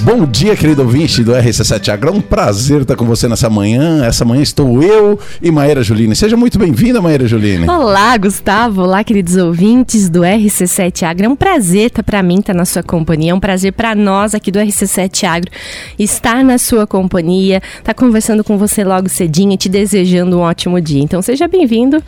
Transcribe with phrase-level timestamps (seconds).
[0.00, 2.10] Bom dia, querido ouvinte do RC7 Agro.
[2.10, 4.04] É um prazer estar com você nessa manhã.
[4.04, 6.14] Essa manhã estou eu e Maíra Juline.
[6.14, 7.66] Seja muito bem-vinda, Maíra Juline.
[7.68, 8.82] Olá, Gustavo.
[8.82, 11.24] Olá, queridos ouvintes do RC7 Agro.
[11.24, 13.30] É um prazer estar para mim estar na sua companhia.
[13.30, 15.50] É um prazer para nós aqui do RC7 Agro
[15.98, 20.78] estar na sua companhia, estar conversando com você logo cedinho e te desejando um ótimo
[20.78, 21.02] dia.
[21.02, 22.02] Então, seja bem-vindo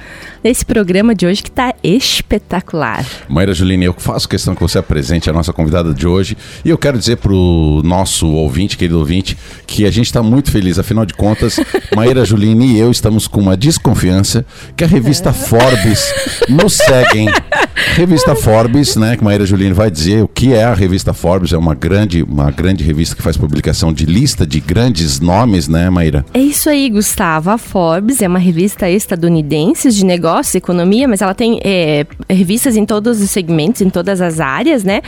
[0.45, 3.05] nesse programa de hoje que está espetacular.
[3.29, 6.77] Maíra Juline, eu faço questão que você apresente a nossa convidada de hoje e eu
[6.77, 10.79] quero dizer para o nosso ouvinte, querido ouvinte, que a gente está muito feliz.
[10.79, 11.59] Afinal de contas,
[11.95, 14.45] Maíra Juline e eu estamos com uma desconfiança
[14.77, 16.13] que a revista Forbes
[16.49, 17.29] nos seguem.
[17.95, 21.59] Revista Forbes, né, que Maíra Juline vai dizer o que é a revista Forbes, é
[21.59, 26.25] uma grande, uma grande revista que faz publicação de lista de grandes nomes, né, Maíra?
[26.35, 27.51] É isso aí, Gustavo.
[27.51, 32.77] A Forbes é uma revista estadunidense de negócios e economia, mas ela tem é, revistas
[32.77, 35.01] em todos os segmentos, em todas as áreas, né?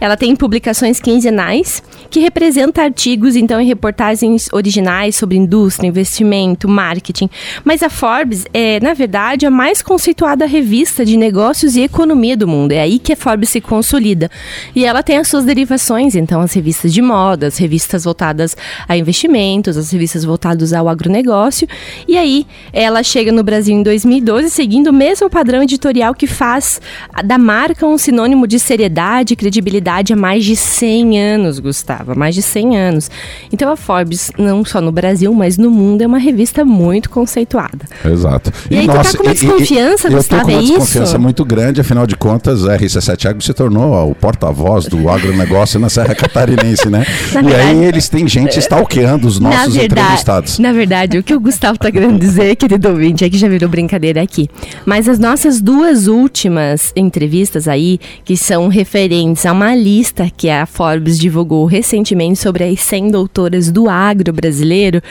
[0.00, 7.28] Ela tem publicações quinzenais que representa artigos, então, em reportagens originais sobre indústria, investimento, marketing.
[7.64, 12.48] Mas a Forbes é, na verdade, a mais conceituada revista de negócios e economia do
[12.48, 12.72] mundo.
[12.72, 14.30] É aí que a Forbes se consolida.
[14.74, 18.56] E ela tem as suas derivações, então, as revistas de moda, as revistas voltadas
[18.88, 21.66] a investimentos, as revistas voltadas ao agronegócio.
[22.06, 26.80] E aí, ela chega no Brasil em 2012, seguindo o mesmo padrão editorial que faz
[27.24, 32.14] da marca um sinônimo de seriedade e credibilidade há mais de 100 anos, Gustavo há
[32.14, 33.10] mais de 100 anos.
[33.52, 37.86] Então a Forbes, não só no Brasil, mas no mundo, é uma revista muito conceituada.
[38.04, 38.52] Exato.
[38.70, 40.52] E, e aí nossa, tu tá com uma desconfiança, e, e, Gustavo, Eu tô com
[40.52, 41.20] uma é desconfiança isso?
[41.20, 45.88] muito grande, afinal de contas, a RC7 Agro se tornou o porta-voz do agronegócio na
[45.88, 47.04] Serra Catarinense, né?
[47.32, 50.58] Na e aí eles têm gente stalkeando os nossos verdade, entrevistados.
[50.58, 53.68] Na verdade, o que o Gustavo tá querendo dizer, querido ouvinte, é que já virou
[53.68, 54.48] brincadeira aqui.
[54.84, 60.66] Mas as nossas duas últimas entrevistas aí, que são referentes a uma lista que a
[60.66, 65.02] Forbes divulgou recentemente, recentemente sobre as 100 doutoras do agro brasileiro,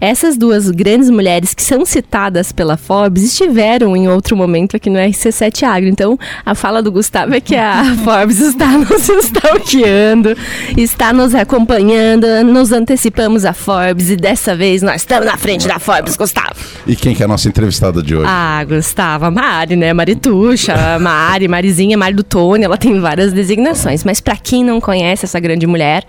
[0.00, 4.98] essas duas grandes mulheres que são citadas pela Forbes estiveram em outro momento aqui no
[4.98, 5.88] RC7 Agro.
[5.88, 10.36] Então, a fala do Gustavo é que a Forbes está nos stalkeando,
[10.76, 15.78] está nos acompanhando, nos antecipamos a Forbes e dessa vez nós estamos na frente da
[15.78, 16.54] Forbes, Gustavo.
[16.86, 18.26] E quem que é a nossa entrevistada de hoje?
[18.28, 19.92] Ah, Gustavo, a Mari, né?
[19.92, 24.04] Marituxa, Mari, Marizinha, Mari do Tony, ela tem várias designações.
[24.04, 26.04] Mas para quem não conhece essa grande mulher,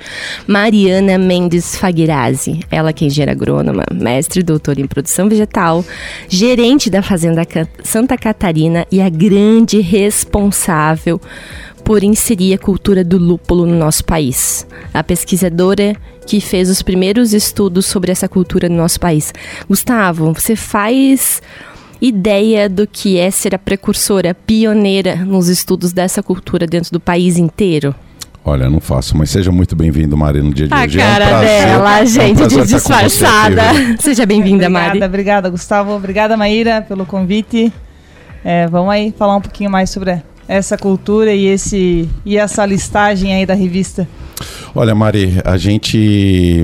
[0.47, 2.61] Mariana Mendes Fagirazzi.
[2.69, 5.83] Ela que é engenheira agrônoma, mestre e doutora em produção vegetal,
[6.27, 7.41] gerente da Fazenda
[7.83, 11.19] Santa Catarina e a grande responsável
[11.83, 14.65] por inserir a cultura do lúpulo no nosso país.
[14.93, 15.95] A pesquisadora
[16.25, 19.33] que fez os primeiros estudos sobre essa cultura no nosso país.
[19.67, 21.41] Gustavo, você faz
[21.99, 27.37] ideia do que é ser a precursora, pioneira nos estudos dessa cultura dentro do país
[27.37, 27.93] inteiro?
[28.43, 30.99] Olha, não faço, mas seja muito bem-vindo, Mari, no dia de a hoje.
[30.99, 33.61] A cara é um dela, gente, é um de disfarçada.
[33.99, 34.87] Seja bem-vinda, Mari.
[34.87, 35.91] Obrigada, obrigada, Gustavo.
[35.91, 37.71] Obrigada, Maíra, pelo convite.
[38.43, 43.33] É, vamos aí falar um pouquinho mais sobre essa cultura e, esse, e essa listagem
[43.33, 44.07] aí da revista.
[44.75, 46.63] Olha, Mari, a gente...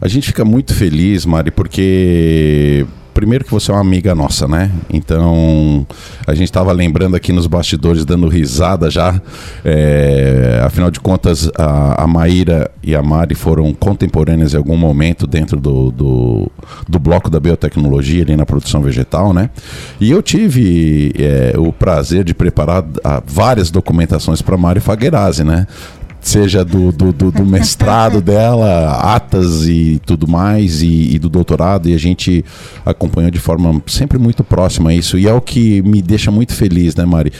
[0.00, 4.70] A gente fica muito feliz, Mari, porque primeiro que você é uma amiga nossa, né?
[4.92, 5.86] Então,
[6.26, 9.18] a gente estava lembrando aqui nos bastidores, dando risada já.
[9.64, 15.26] É, afinal de contas, a, a Maíra e a Mari foram contemporâneas em algum momento
[15.26, 16.52] dentro do, do,
[16.86, 19.48] do bloco da biotecnologia, ali na produção vegetal, né?
[19.98, 25.66] E eu tive é, o prazer de preparar a, várias documentações para Mari Faguerazzi, né?
[26.28, 31.88] Seja do, do, do, do mestrado dela, atas e tudo mais, e, e, do doutorado,
[31.88, 32.44] e a gente
[32.84, 36.94] acompanhou de forma sempre muito próxima isso, e é o que me deixa muito feliz,
[36.96, 37.32] né, Mari?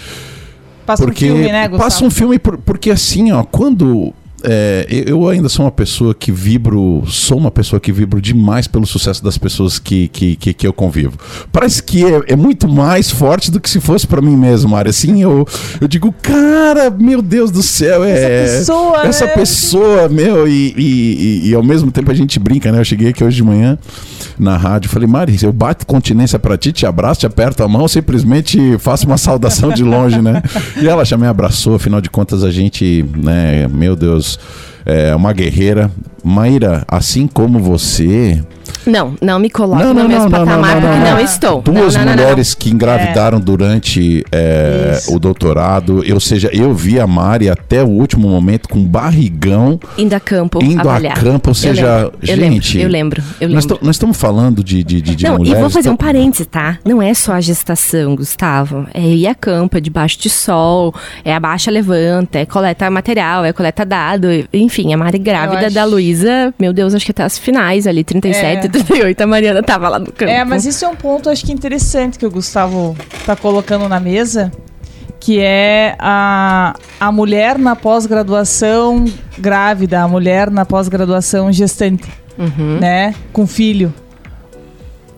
[0.84, 1.82] Passa porque, um filme, né, Gustavo?
[1.82, 4.14] Passa um filme, porque assim, ó, quando
[4.44, 8.86] é, eu ainda sou uma pessoa que vibro, sou uma pessoa que vibro demais pelo
[8.86, 11.18] sucesso das pessoas que, que, que, que eu convivo.
[11.50, 14.90] Parece que é, é, muito mais forte do que se fosse para mim mesmo, Mário.
[14.90, 15.46] Assim, eu,
[15.80, 18.10] eu digo, cara, meu Deus do céu, é.
[18.10, 19.34] Essa pessoa, Essa né?
[19.34, 22.78] pessoa, meu, e, e, e, e, ao mesmo tempo a gente brinca, né?
[22.78, 23.78] Eu cheguei aqui hoje de manhã
[24.38, 27.88] na rádio, falei, Mari, eu bato continência para ti, te abraço, te aperto a mão,
[27.88, 30.42] simplesmente faço uma saudação de longe, né?
[30.80, 35.14] E ela já me abraçou, afinal de contas a gente, né, meu Deus, those é
[35.14, 35.90] uma guerreira.
[36.24, 38.42] Maíra, assim como você,
[38.84, 41.20] Não, não me coloque Não, no não, mesmo não, patamar, não, porque não, não, não.
[41.20, 41.62] estou.
[41.62, 47.80] Duas mulheres que engravidaram durante é, o doutorado, ou seja, eu vi a Mari até
[47.80, 51.16] o último momento com barrigão Indo a campo indo avaliar.
[51.16, 53.78] a campo, ou Eu seja, lembro, eu gente, lembro, eu lembro, eu nós, lembro.
[53.78, 55.58] to- nós estamos falando de, de, de, de não, mulheres.
[55.58, 56.78] e vou fazer um então- parêntese, tá?
[56.84, 58.84] Não é só a gestação, Gustavo.
[58.92, 60.92] É ir a campo, é debaixo de sol,
[61.24, 64.26] é abaixa, levanta, é coleta material, é coleta dado.
[64.52, 68.04] Enfim, a Mari grávida acho- da Luísa, meu Deus, acho que até as finais ali,
[68.04, 68.68] 37, É.
[68.68, 70.30] 38, a Mariana tava lá no campo.
[70.30, 73.98] É, mas isso é um ponto, acho que interessante que o Gustavo tá colocando na
[74.00, 74.52] mesa,
[75.20, 79.04] que é a, a mulher na pós-graduação
[79.38, 82.04] grávida, a mulher na pós-graduação gestante,
[82.38, 82.78] Uhum.
[82.80, 83.14] né?
[83.32, 83.92] Com filho.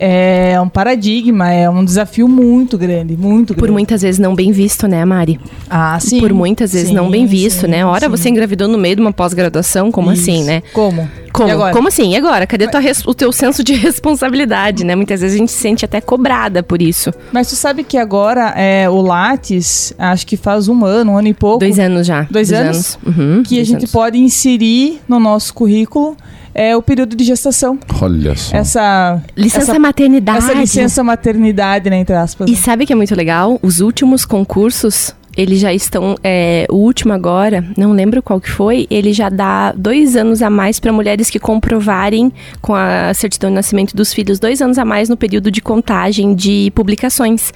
[0.00, 3.55] É um paradigma, é um desafio muito grande, muito grande.
[3.55, 5.41] Por muitas vezes não bem visto, né, Mari?
[5.69, 6.21] Ah, sim.
[6.21, 7.85] Por muitas vezes Sim, não bem visto, sim, né?
[7.85, 8.09] Ora, sim.
[8.09, 10.47] você engravidou no meio de uma pós-graduação, como assim, Isso.
[10.47, 10.62] né?
[10.73, 11.09] Como?
[11.33, 11.71] Como?
[11.73, 12.12] Como assim?
[12.12, 12.47] E agora?
[12.47, 14.95] Cadê res- o teu senso de responsabilidade, né?
[14.95, 17.12] Muitas vezes a gente se sente até cobrada por isso.
[17.33, 21.29] Mas tu sabe que agora é, o Lattes, acho que faz um ano, um ano
[21.29, 22.23] e pouco, Dois anos já.
[22.31, 22.99] Dois anos?
[23.05, 23.93] Uhum, que a dois gente anos.
[23.93, 26.17] pode inserir no nosso currículo
[26.58, 27.78] é o período de gestação.
[28.02, 28.56] Olha só.
[28.56, 30.38] Essa Licença essa, maternidade.
[30.38, 32.50] essa licença maternidade, né, entre aspas.
[32.50, 33.60] E sabe que é muito legal?
[33.62, 36.16] Os últimos concursos, eles já estão.
[36.25, 40.50] é, o último agora, não lembro qual que foi, ele já dá dois anos a
[40.50, 44.84] mais para mulheres que comprovarem com a certidão de nascimento dos filhos, dois anos a
[44.84, 47.52] mais no período de contagem de publicações.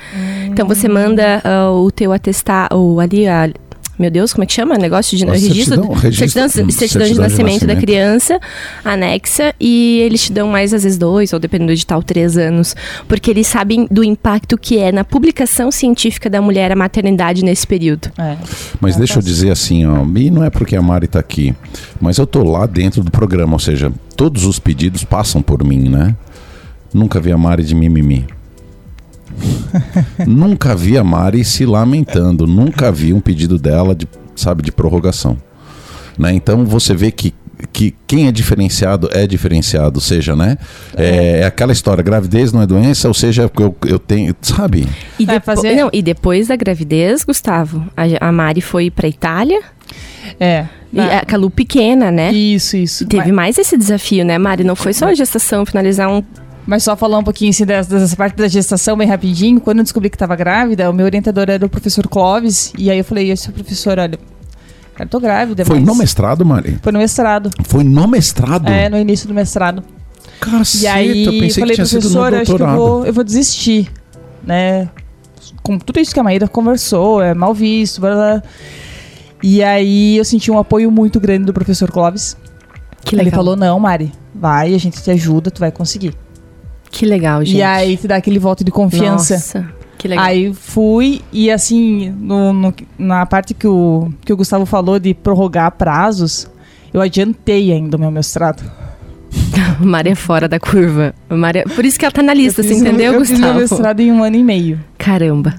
[0.46, 3.50] Então você manda ah, o teu atestado, ali a.
[4.02, 4.76] Meu Deus, como é que chama?
[4.76, 7.80] Negócio de registro, certidão- registro- certidão, certidão de de nascimento da nascimento.
[7.80, 8.40] criança,
[8.84, 12.74] anexa, e eles te dão mais às vezes dois, ou dependendo do edital, três anos.
[13.06, 17.64] Porque eles sabem do impacto que é na publicação científica da mulher a maternidade nesse
[17.64, 18.10] período.
[18.18, 18.36] É.
[18.80, 21.20] Mas É, deixa tá eu dizer assim, ó, e não é porque a Mari tá
[21.20, 21.54] aqui,
[22.00, 25.88] mas eu tô lá dentro do programa, ou seja, todos os pedidos passam por mim,
[25.88, 26.16] né?
[26.92, 28.26] Nunca vi a Mari de mimimi.
[30.26, 34.06] nunca vi a Mari se lamentando, nunca vi um pedido dela de,
[34.36, 35.36] sabe, de prorrogação.
[36.18, 36.32] Né?
[36.34, 37.34] Então você vê que
[37.72, 40.58] que quem é diferenciado é diferenciado, ou seja, né?
[40.96, 44.88] É, é aquela história, gravidez não é doença, ou seja, eu, eu tenho, sabe?
[45.16, 49.60] E, depo- fazer- não, e depois da gravidez, Gustavo, a, a Mari foi pra Itália,
[50.40, 50.66] É.
[50.92, 52.32] e a Calu pequena, né?
[52.32, 53.04] Isso, isso.
[53.04, 54.64] E teve Mas, mais esse desafio, né, Mari?
[54.64, 56.20] Não foi só a gestação, finalizar um.
[56.66, 59.60] Mas só falar um pouquinho assim, dessa, dessa parte da gestação bem rapidinho.
[59.60, 62.72] Quando eu descobri que estava grávida, o meu orientador era o professor Clóvis.
[62.78, 64.18] E aí eu falei, esse professor, olha,
[64.94, 65.64] cara, eu tô grávida.
[65.64, 65.86] Foi mas...
[65.86, 66.78] no mestrado, Mari?
[66.80, 67.50] Foi no mestrado.
[67.64, 68.68] Foi no mestrado?
[68.68, 69.82] É, no início do mestrado.
[70.40, 73.06] Caceta, E aí eu pensei falei, que tinha sido no professor, acho que eu vou,
[73.06, 73.90] eu vou desistir,
[74.44, 74.88] né?
[75.62, 78.42] Com tudo isso que a Maíra conversou, é mal visto, blá, blá.
[79.42, 82.36] E aí eu senti um apoio muito grande do professor Clóvis.
[83.04, 83.28] Que legal.
[83.28, 86.14] Ele falou, não, Mari, vai, a gente te ajuda, tu vai conseguir.
[86.92, 87.56] Que legal, gente.
[87.56, 89.34] E aí te dá aquele voto de confiança.
[89.34, 89.66] Nossa,
[89.98, 90.24] que legal.
[90.24, 95.14] Aí fui e assim, no- no- na parte que o, que o Gustavo falou de
[95.14, 96.46] prorrogar prazos,
[96.92, 98.62] eu adiantei ainda o meu mestrado.
[99.80, 101.14] Mari é fora da curva.
[101.30, 103.20] Mari é- Por isso que ela tá na lista, Eu você fiz o- entendeu, eu
[103.24, 103.60] fiz meu Gustavo?
[103.60, 104.78] mestrado em um ano e meio.
[104.98, 105.54] Caramba.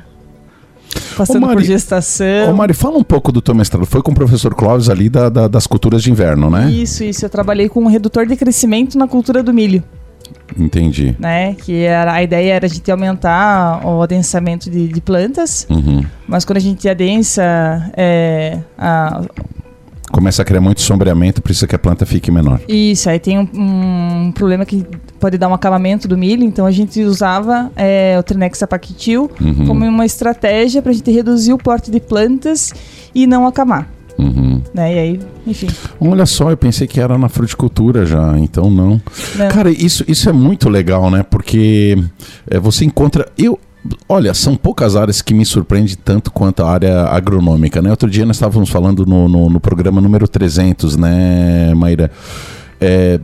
[1.18, 2.52] Passando Ô, Mari, por gestação.
[2.52, 3.86] Ô Mari, fala um pouco do teu mestrado.
[3.88, 6.70] Foi com o professor Clóvis ali da- da- das culturas de inverno, né?
[6.72, 7.26] Isso, isso.
[7.26, 9.84] Eu trabalhei com um redutor de crescimento na cultura do milho,
[10.58, 11.16] Entendi.
[11.20, 11.56] né?
[11.56, 16.04] Que era, a ideia era a gente aumentar o adensamento de, de plantas, Uhum.
[16.28, 17.44] mas quando a gente adensa
[17.98, 19.22] é, a-
[20.12, 22.60] Começa a criar muito sombreamento, precisa que a planta fique menor.
[22.68, 23.48] Isso, aí tem um,
[24.28, 24.86] um problema que
[25.20, 29.66] pode dar um acabamento do milho, então a gente usava é, o Trinex apactil Uhum.
[29.66, 32.72] como uma estratégia para a gente reduzir o porte de plantas
[33.16, 34.62] e não acamar, Uhum.
[34.74, 34.94] né?
[34.94, 35.68] E aí, enfim.
[36.00, 39.02] Olha só, eu pensei que era na fruticultura já, então não.
[39.36, 39.50] Não.
[39.50, 41.24] Cara, isso, isso é muito legal, né?
[41.24, 41.98] Porque
[42.50, 43.28] é, você encontra.
[43.38, 43.60] Eu,
[44.08, 47.90] olha, são poucas áreas que me surpreende tanto quanto a área agronômica, né?
[47.90, 52.12] Outro dia nós estávamos falando no, no, no programa número 300, né, Maíra?
[52.80, 53.20] É,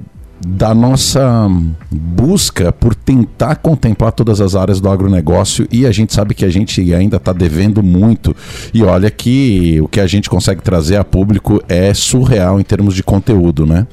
[0.45, 1.47] da nossa
[1.91, 6.49] busca por tentar contemplar todas as áreas do agronegócio e a gente sabe que a
[6.49, 8.35] gente ainda está devendo muito.
[8.73, 12.95] E olha que o que a gente consegue trazer a público é surreal em termos
[12.95, 13.85] de conteúdo, né?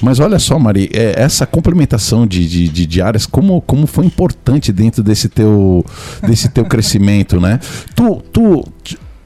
[0.00, 4.06] Mas olha só, Mari, é, essa complementação de, de, de, de áreas, como, como foi
[4.06, 5.84] importante dentro desse teu,
[6.26, 7.60] desse teu crescimento, né?
[7.94, 8.64] Tu, tu,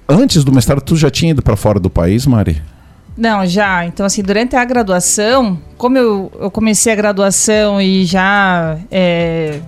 [0.08, 2.60] antes do mestrado, tu já tinha ido para fora do país, Mari?
[3.16, 3.86] Não, já.
[3.86, 9.60] Então, assim, durante a graduação, como eu, eu comecei a graduação e já é,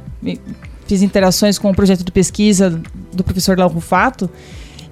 [0.86, 2.80] fiz interações com o projeto de pesquisa
[3.12, 4.28] do professor Lau Rufato,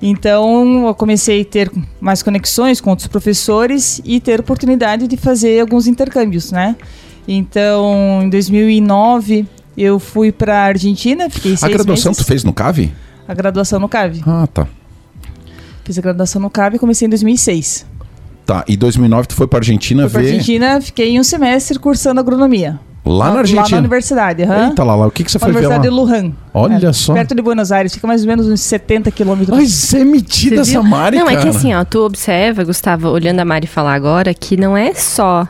[0.01, 1.71] então eu comecei a ter
[2.01, 6.77] mais conexões com outros professores e ter oportunidade de fazer alguns intercâmbios, né?
[7.29, 9.47] Então, em 2009,
[9.77, 12.25] eu fui para Argentina, fiquei seis A graduação meses.
[12.25, 12.91] tu fez no CAV?
[13.27, 14.23] A graduação no CAV.
[14.27, 14.67] Ah, tá.
[15.85, 17.87] Fiz a graduação no CAV e comecei em 2006.
[18.47, 20.29] Tá, e 2009 tu foi pra Argentina Fui pra ver...
[20.29, 22.79] Argentina, fiquei um semestre cursando agronomia.
[23.05, 23.71] Lá na Lá Argentina?
[23.73, 24.69] na universidade, aham.
[24.69, 25.77] Eita lá, lá, o que, que você Na foi ver lá?
[25.77, 26.33] Universidade de Luján.
[26.55, 27.13] Olha É, só.
[27.15, 29.73] Perto de Buenos Aires, fica mais ou menos uns 70 quilômetros.
[29.73, 30.83] Você é metida essa?
[30.83, 31.51] Mari, Não, é que cara.
[31.51, 35.47] assim, ó, tu observa, Gustavo, olhando a Mari falar agora, que não é só.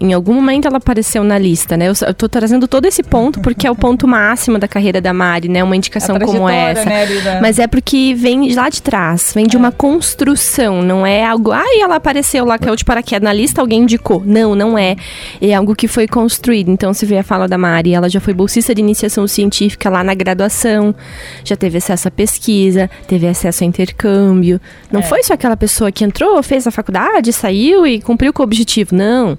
[0.00, 1.88] Em algum momento ela apareceu na lista, né?
[1.88, 5.48] Eu, tô trazendo todo esse ponto porque é o ponto máximo da carreira da Mari,
[5.48, 5.62] né?
[5.64, 6.84] Uma indicação como essa.
[6.84, 11.24] né, Mas é porque vem de lá de trás, vem de uma construção, não é
[11.24, 11.50] algo.
[11.50, 14.22] Ai, ela apareceu lá, caiu de paraquedas na lista, alguém indicou.
[14.24, 14.96] Não, não é.
[15.40, 16.70] É algo que foi construído.
[16.70, 20.04] Então, se vê a fala da Mari, ela já foi bolsista de iniciação científica lá
[20.04, 20.94] na graduação,
[21.44, 24.60] já teve acesso à pesquisa, teve acesso a intercâmbio.
[24.92, 25.02] Não É.
[25.02, 28.94] foi só aquela pessoa que entrou, fez a faculdade, saiu e cumpriu com o objetivo.
[28.94, 29.36] Não.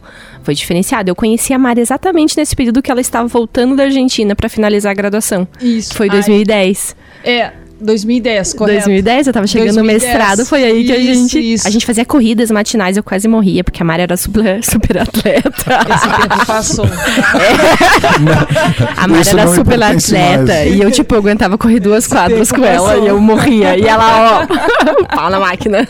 [0.49, 1.11] Foi diferenciado.
[1.11, 4.89] Eu conheci a Mari exatamente nesse período que ela estava voltando da Argentina para finalizar
[4.89, 5.47] a graduação.
[5.61, 5.93] Isso.
[5.93, 6.95] Foi Ai, 2010.
[7.23, 8.77] É, 2010, correto.
[8.79, 10.03] 2010, eu tava chegando 2010.
[10.03, 11.39] no mestrado, foi aí que a gente.
[11.53, 11.67] isso.
[11.67, 15.49] A gente fazia corridas matinais, eu quase morria, porque a Mari era super, super atleta.
[15.49, 16.85] Esse tempo passou.
[18.97, 20.43] A Mari Isso era super atleta.
[20.45, 20.75] mais.
[20.75, 23.03] E eu, tipo, eu aguentava correr duas quadras tempo com ela passou.
[23.03, 23.77] e eu morria.
[23.77, 25.87] E ela, ó, pau na máquina.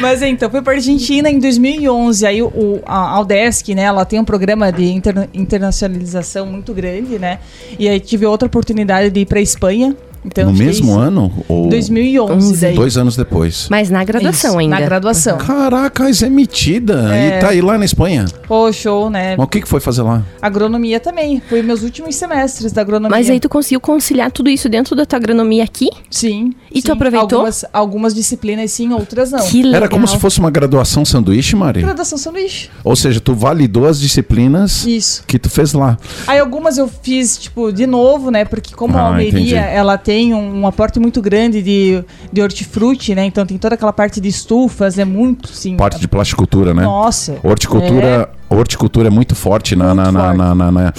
[0.00, 2.26] Mas então, fui pra Argentina em 2011.
[2.26, 7.18] Aí o, o- a Aldesc, né, ela tem um programa de interna- internacionalização muito grande,
[7.18, 7.38] né?
[7.78, 9.94] E aí tive outra oportunidade de ir pra Espanha.
[10.24, 11.30] Então, No fiquei mesmo ano?
[11.48, 12.74] Ou 2011 daí.
[12.74, 13.68] dois anos depois?
[13.70, 14.78] Mas na graduação Isso, ainda.
[14.78, 15.36] Na graduação.
[15.38, 17.14] Caraca, isso é metida.
[17.14, 17.36] É.
[17.38, 18.24] E tá aí lá na Espanha.
[18.48, 19.36] Pô, show, né?
[19.36, 20.22] Mas o que, que foi fazer lá?
[20.40, 21.42] Agronomia também.
[21.48, 23.16] Foi meus últimos semestres da agronomia.
[23.16, 25.90] Mas aí tu conseguiu conciliar tudo isso dentro da tua agronomia aqui?
[26.10, 26.54] Sim.
[26.72, 26.92] E tu sim.
[26.92, 27.38] aproveitou?
[27.40, 29.40] Algumas, algumas disciplinas sim, outras não.
[29.46, 29.74] Que legal.
[29.76, 31.82] Era como se fosse uma graduação sanduíche, Mari?
[31.82, 32.70] Graduação sanduíche.
[32.82, 35.22] Ou seja, tu validou as disciplinas Isso.
[35.26, 35.98] que tu fez lá.
[36.26, 38.44] Aí algumas eu fiz, tipo, de novo, né?
[38.44, 39.54] Porque como Ah, a Almeria, entendi.
[39.54, 43.24] ela tem um, um aporte muito grande de, de hortifruti, né?
[43.24, 45.76] Então tem toda aquela parte de estufas, é muito, sim.
[45.76, 46.82] Parte de plasticultura, né?
[46.82, 47.38] Nossa.
[47.42, 50.36] Horticultura, horticultura é muito forte na, na, forte.
[50.38, 50.92] na- na- na-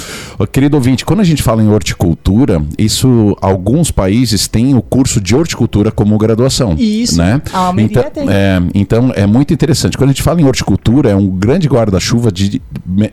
[0.52, 5.36] Querido ouvinte, quando a gente fala em horticultura, isso alguns países têm o curso de
[5.36, 6.76] horticultura como graduação.
[6.78, 7.18] Isso.
[7.18, 7.42] Né?
[7.54, 8.30] A Almeria então, tem.
[8.30, 9.98] É, então é muito interessante.
[9.98, 12.62] Quando a gente fala em horticultura, é um grande guarda-chuva de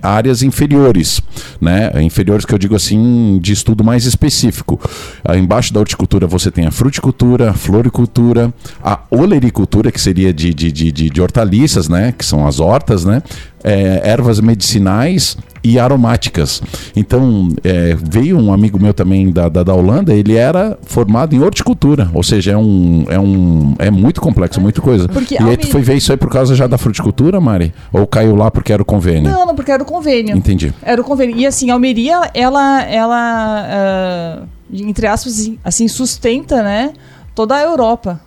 [0.02, 1.20] áreas inferiores,
[1.60, 1.90] né?
[2.02, 4.80] Inferiores que eu digo assim, de estudo mais específico.
[5.24, 10.52] Ah, embaixo da horticultura você tem a fruticultura, a floricultura, a olericultura, que seria de,
[10.54, 12.12] de, de, de- de hortaliças, né?
[12.16, 13.22] Que são as hortas, né?
[13.64, 16.60] É, ervas medicinais e aromáticas.
[16.96, 21.40] Então, é, veio um amigo meu também da, da, da Holanda, ele era formado em
[21.40, 25.08] horticultura, ou seja, é um, é um é muito complexo, muita coisa.
[25.08, 27.72] Porque e aí tu foi ver isso aí por causa já da fruticultura, Mari?
[27.92, 29.30] Ou caiu lá porque era o convênio?
[29.30, 30.36] Não, não, porque era o convênio.
[30.36, 30.74] Entendi.
[30.82, 31.36] Era o convênio.
[31.36, 34.42] E assim, a Almeria, ela, ela ah,
[34.72, 36.92] entre aspas, assim, assim, sustenta, né?
[37.34, 38.20] Toda a Europa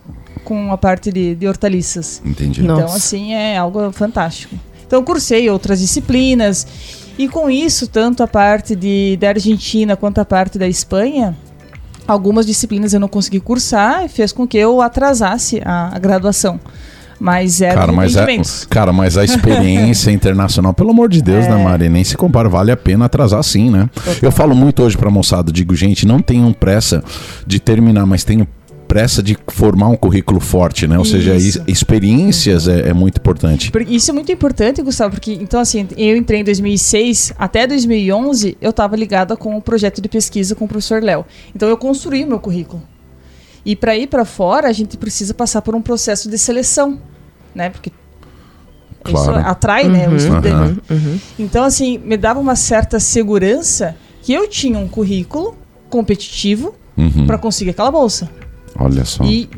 [0.44, 2.22] com a parte de, de hortaliças.
[2.24, 2.62] Entendi.
[2.62, 2.96] Então, Nossa.
[2.96, 4.54] assim, é algo fantástico.
[4.86, 6.66] Então, eu cursei outras disciplinas.
[7.18, 11.36] E com isso, tanto a parte de, da Argentina quanto a parte da Espanha,
[12.06, 16.60] algumas disciplinas eu não consegui cursar e fez com que eu atrasasse a, a graduação.
[17.18, 18.66] Mas eram Cara mas, é, impedimentos.
[18.68, 21.48] cara, mas a experiência internacional, pelo amor de Deus, É.
[21.48, 21.88] né, Mari?
[21.88, 23.88] Nem se compara, vale a pena atrasar sim, né?
[24.20, 27.02] Eu falo muito hoje pra moçada, digo, gente, não tenham pressa
[27.46, 28.46] de terminar, mas tenham
[28.86, 30.98] pressa de formar um currículo forte, né?
[30.98, 31.58] Ou seja, Isso.
[31.58, 33.70] is- experiências é, é muito importante.
[33.88, 38.70] Isso é muito importante, Gustavo, porque, então, assim, eu entrei em 2006, até 2011, eu
[38.70, 41.24] estava ligada com o projeto de pesquisa com o professor Léo.
[41.54, 42.82] Então, eu construí o meu currículo.
[43.64, 47.00] E para ir para fora, a gente precisa passar por um processo de seleção,
[47.54, 47.68] né?
[47.70, 47.90] Porque
[49.08, 49.48] isso Claro.
[49.48, 50.80] atrai, né, o Uhum, estudante.
[50.90, 51.18] Uhum.
[51.38, 55.56] Então, assim, me dava uma certa segurança que eu tinha um currículo
[55.90, 57.26] competitivo Uhum.
[57.26, 58.28] para conseguir aquela bolsa.
[58.78, 59.24] Olha só.
[59.24, 59.48] E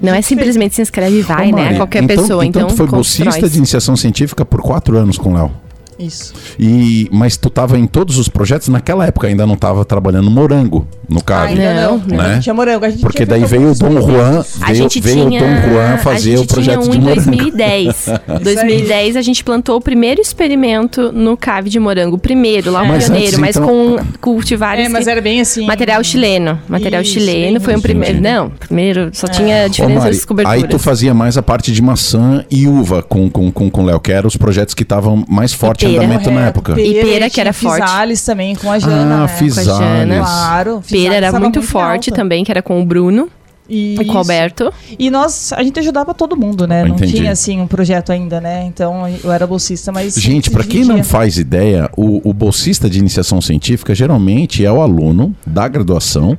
[0.00, 1.62] Não é simplesmente se inscreve e vai, Ô, né?
[1.64, 2.44] Mari, Qualquer então, pessoa.
[2.46, 3.24] Então, Então tu foi constrói.
[3.26, 5.50] bolsista de iniciação científica por quatro anos com o Léo.
[5.98, 6.32] Isso.
[6.58, 10.30] E, mas tu estava em todos os projetos, naquela época ainda não estava trabalhando no
[10.30, 11.48] morango, no caso.
[11.48, 12.24] Ainda Não, não, né?
[12.24, 12.84] A gente tinha morango.
[12.84, 15.46] A gente Porque tinha daí veio o Dom Juan, A veio, gente veio tinha, o
[15.46, 17.24] Dom Juan fazer a o gente projeto tinha um de em morango.
[17.30, 18.06] 2010.
[18.42, 22.88] 2010 a gente plantou o primeiro experimento no cave de morango, o primeiro, lá o
[22.88, 25.66] Mas pioneiro, antes, mas então- com cultivares É, mas era bem assim.
[25.66, 29.66] material chileno, material Isso, chileno foi um primeiro, não, primeiro só tinha É.
[29.66, 30.62] Ô, diferenças Mari, de coberturas.
[30.62, 33.84] aí tu fazia mais a parte de maçã e uva com com com, com o
[33.84, 36.80] Léo, que eram os projetos que estavam mais forte andamento na época.
[36.80, 37.82] E pera, que era forte.
[37.82, 39.14] Fisales também com a Jana.
[39.14, 39.28] Ah, né?
[39.28, 39.70] Fisales.
[39.70, 40.18] Com a Jana.
[40.18, 40.82] Claro.
[40.88, 42.22] Pera era tava muito, forte alta.
[42.22, 43.28] também, que era com o Bruno.
[43.68, 44.72] E E com o Alberto.
[44.98, 46.84] E nós, a gente ajudava todo mundo, né?
[46.84, 47.12] Não Entendi.
[47.12, 48.64] tinha, assim, um projeto ainda, né?
[48.64, 50.14] Então, eu era bolsista, mas...
[50.14, 54.80] Gente, para quem não faz ideia, o, o bolsista de iniciação científica geralmente é o
[54.80, 56.38] aluno da graduação.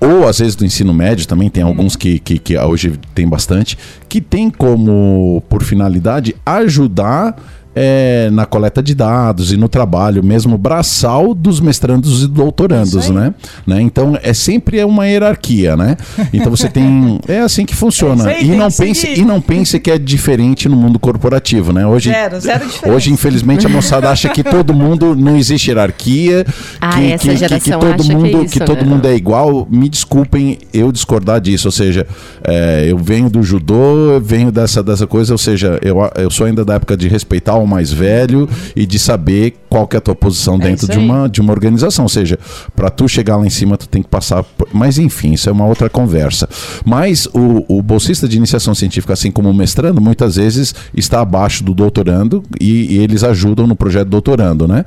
[0.00, 3.76] Ou às vezes do ensino médio também, tem alguns que, que, que hoje tem bastante,
[4.08, 7.36] que tem como, por finalidade, ajudar
[7.74, 13.34] é, na coleta de dados e no trabalho mesmo braçal dos mestrandos e doutorandos, né?
[13.66, 13.80] né?
[13.80, 15.96] Então é sempre uma hierarquia, né?
[16.32, 17.18] Então você tem.
[17.28, 18.30] É assim que funciona.
[18.30, 19.20] É aí, e, não que pense, seguir.
[19.20, 21.86] e não pense que é diferente no mundo corporativo, né?
[21.86, 22.64] Hoje, Zero, zero.
[22.86, 26.46] Hoje, infelizmente, a moçada acha que todo mundo não existe hierarquia,
[26.80, 28.84] Ah, que, essa que- que- geração que todo que é mundo isso, que todo né?
[28.84, 29.66] mundo é igual.
[29.70, 31.68] Me desculpem eu discordar disso.
[31.68, 32.06] Ou seja,
[32.44, 35.32] é, eu venho do judô, eu venho dessa dessa coisa.
[35.34, 38.98] Ou seja, eu, eu sou ainda da época de respeitar o mais velho e de
[38.98, 42.04] saber qual que é a tua posição dentro isso de uma de uma organização.
[42.04, 42.38] Ou seja,
[42.74, 44.42] para tu chegar lá em cima, tu tem que passar.
[44.42, 44.68] Por...
[44.72, 46.48] Mas enfim, isso é uma outra conversa.
[46.84, 51.62] Mas o, o bolsista de iniciação científica, assim como o mestrando, muitas vezes está abaixo
[51.62, 54.84] do doutorando e, e eles ajudam no projeto doutorando, né?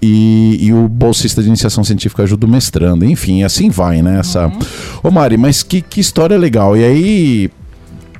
[0.00, 3.04] E, e o bolsista de iniciação científica ajuda o mestrando.
[3.04, 4.20] Enfim, assim vai, né?
[4.20, 4.52] Essa...
[5.02, 6.76] Ô Mari, mas que, que história legal.
[6.76, 7.50] E aí,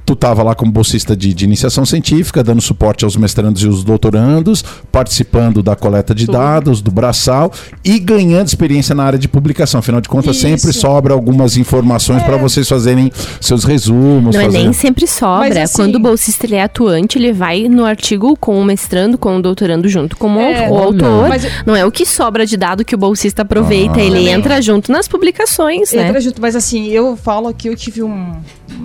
[0.06, 3.82] tu estava lá como bolsista de, de iniciação científica, dando suporte aos mestrandos e os
[3.82, 6.38] doutorandos, participando da coleta de Tudo.
[6.38, 7.52] dados, do braçal
[7.84, 9.80] e ganhando experiência na área de publicação.
[9.80, 10.46] Afinal de contas, Isso.
[10.46, 13.10] sempre sobra algumas informações para vocês fazerem
[13.40, 14.34] seus resumos.
[14.34, 15.64] Não é fazer- nem sempre sobra.
[15.64, 19.36] Assim- Quando o bolsista ele é atuante, ele vai no artigo com o mestrando, com
[19.36, 21.28] o doutorando junto com o É, o autor.
[21.28, 24.02] Mas- Não é o que sobra de dado que o bolsista aproveita, Ah.
[24.02, 24.28] ele Também.
[24.32, 26.06] entra junto nas publicações, né?
[26.08, 28.32] Entra junto, mas assim, eu falo que eu tive um,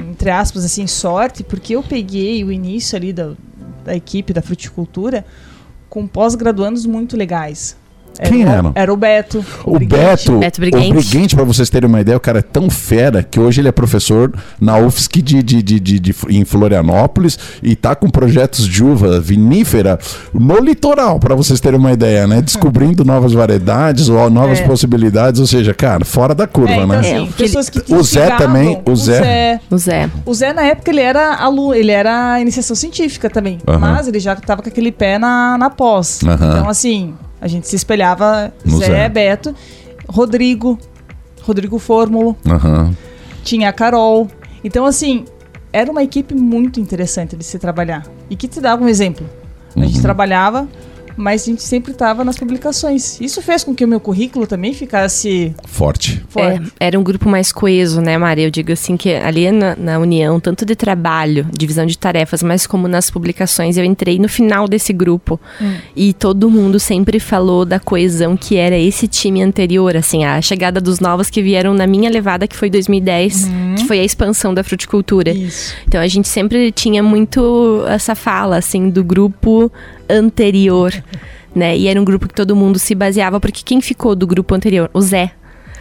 [0.10, 3.34] entre aspas, assim, sorte, porque eu peguei o início ali da,
[3.84, 5.26] da equipe da fruticultura
[5.90, 7.76] com pós-graduandos muito legais.
[8.24, 8.72] Quem o- eram?
[8.76, 9.44] Era o Beto.
[9.66, 10.30] O Brigante.
[10.30, 10.94] Beto, Beto o Briguente.
[10.94, 13.72] Briguente, para vocês terem uma ideia, o cara é tão fera que hoje ele é
[13.72, 18.84] professor na UFSC de, de, de, de- de- em Florianópolis e tá com projetos de
[18.84, 20.00] uva vinífera
[20.34, 22.42] no litoral, para vocês terem uma ideia, né?
[22.42, 24.64] Descobrindo novas variedades ou novas É.
[24.68, 27.00] possibilidades, ou seja, cara, fora da curva, É, então, né?
[27.00, 29.60] assim, É, pessoas que O Zé também, o Zé.
[29.70, 30.10] O Zé.
[30.26, 33.58] O Zé, na época, ele era aluno, ele era iniciação científica também.
[33.68, 33.80] Aham.
[33.80, 36.20] Mas ele já estava com aquele pé na, na pós.
[36.24, 36.34] Aham.
[36.36, 39.10] Então, assim, a gente se espelhava No Zé, Zé.
[39.10, 39.54] Beto,
[40.08, 40.78] Rodrigo,
[41.42, 42.96] Rodrigo Fórmulo, Aham.
[43.44, 44.28] tinha a Carol.
[44.64, 45.26] Então, assim,
[45.74, 48.06] era uma equipe muito interessante de se trabalhar.
[48.30, 49.28] E que te dava um exemplo.
[49.76, 50.02] A gente Uhum.
[50.02, 50.68] trabalhava,
[51.16, 53.20] mas a gente sempre estava nas publicações.
[53.20, 56.24] Isso fez com que o meu currículo também ficasse Forte.
[56.30, 56.72] forte.
[56.80, 58.46] É, era um grupo mais coeso, né, Maria?
[58.46, 62.66] Eu digo assim que ali na, na união, tanto de trabalho, divisão de tarefas, mas
[62.66, 65.40] como nas publicações, eu entrei no final desse grupo.
[65.96, 70.80] E todo mundo sempre falou da coesão que era esse time anterior, assim, a chegada
[70.80, 73.48] dos novos que vieram na minha levada, que foi 2010,
[73.78, 75.32] que foi a expansão da fruticultura.
[75.32, 75.74] Isso.
[75.88, 79.72] Então a gente sempre tinha muito essa fala, assim, do grupo
[80.12, 80.94] anterior,
[81.56, 81.78] né?
[81.78, 84.90] E era um grupo que todo mundo se baseava, porque quem ficou do grupo anterior?
[84.94, 85.32] O Zé.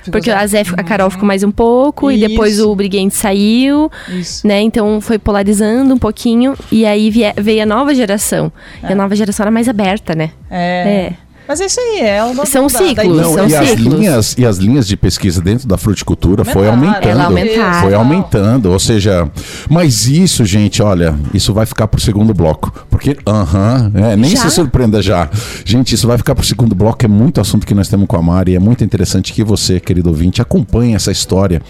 [0.03, 0.37] Ficou Porque Zé.
[0.37, 2.71] a, Zé, a Carol ficou mais um pouco, e depois Isso.
[2.71, 4.47] o Briguente saiu, Isso.
[4.47, 4.61] né?
[4.63, 8.51] Então foi polarizando um pouquinho, e aí veio a nova geração.
[8.83, 10.31] E a nova geração era mais aberta, né?
[10.51, 11.13] É.
[11.51, 13.17] Mas é isso aí, é o nome São da- da ciclos.
[13.17, 13.95] Não, são e, as ciclos.
[13.95, 17.09] linhas, e as linhas de pesquisa dentro da fruticultura foi aumentando.
[17.09, 17.81] Ela aumentaram.
[17.81, 19.29] Foi aumentando, ou seja,
[19.69, 22.73] mas isso, gente, olha, isso vai ficar pro segundo bloco.
[22.89, 24.43] Porque, aham, é, nem Já?
[24.43, 25.29] se surpreenda já.
[25.65, 28.23] Gente, isso vai ficar pro segundo bloco, é muito assunto que nós temos com a
[28.23, 31.61] Mari, é muito interessante que você, querido ouvinte, acompanhe essa história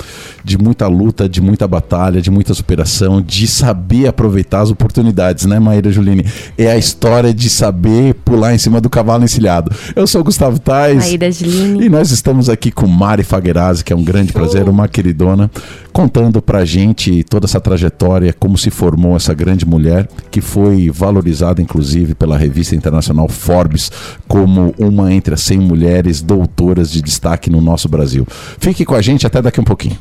[0.45, 5.59] de muita luta, de muita batalha, de muita superação, de saber aproveitar as oportunidades, né,
[5.59, 6.27] Maíra Juline?
[6.59, 9.70] É a história de saber pular em cima do cavalo encilhado.
[9.95, 11.05] Eu sou o Gustavo Tais.
[11.07, 11.85] Giline.
[11.85, 15.51] E nós estamos aqui com Mari Faguerazzi, que é um grande prazer, uma queridona,
[15.93, 21.61] contando pra gente toda essa trajetória, como se formou essa grande mulher, que foi valorizada,
[21.61, 23.91] inclusive, pela revista internacional Forbes,
[24.27, 28.27] como uma entre as 100 mulheres doutoras de destaque no nosso Brasil.
[28.59, 29.99] Fique com a gente até daqui um pouquinho.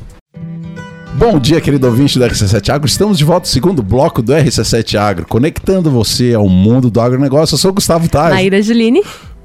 [1.20, 2.86] Bom dia, querido ouvinte do RC7 Agro.
[2.88, 7.54] Estamos de volta ao segundo bloco do RC7 Agro, conectando você ao mundo do agronegócio.
[7.54, 8.32] Eu sou o Gustavo Tais.
[8.32, 9.02] Maíra Giline.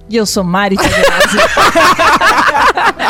[0.09, 0.75] E eu sou Mari.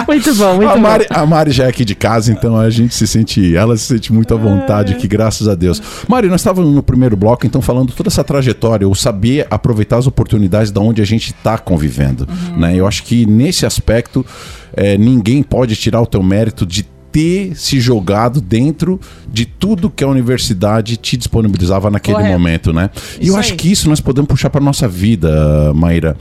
[0.07, 0.81] Muito bom, muito A bom.
[0.81, 3.85] Mari, a Mari já é aqui de casa, então a gente se sente, ela se
[3.85, 5.81] sente muito à vontade aqui, graças a Deus.
[6.07, 10.05] Mari, nós estávamos no primeiro bloco, então falando toda essa trajetória, o saber aproveitar as
[10.05, 12.27] oportunidades da onde a gente está convivendo,
[12.57, 12.75] né?
[12.75, 14.25] Eu acho que nesse aspecto
[14.73, 18.99] eh, ninguém pode tirar o teu mérito de ter se jogado dentro
[19.31, 22.33] de tudo que a universidade te disponibilizava naquele Correto.
[22.33, 22.89] momento, né?
[23.21, 23.57] E eu acho aí.
[23.57, 26.17] que isso nós podemos puxar para nossa vida, Maíra.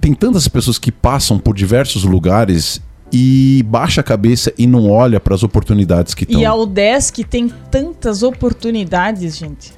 [0.00, 2.80] Tem tantas pessoas que passam por diversos lugares
[3.12, 6.40] e baixa a cabeça e não olha para as oportunidades que estão.
[6.40, 9.72] E a UDESC tem tantas oportunidades, gente,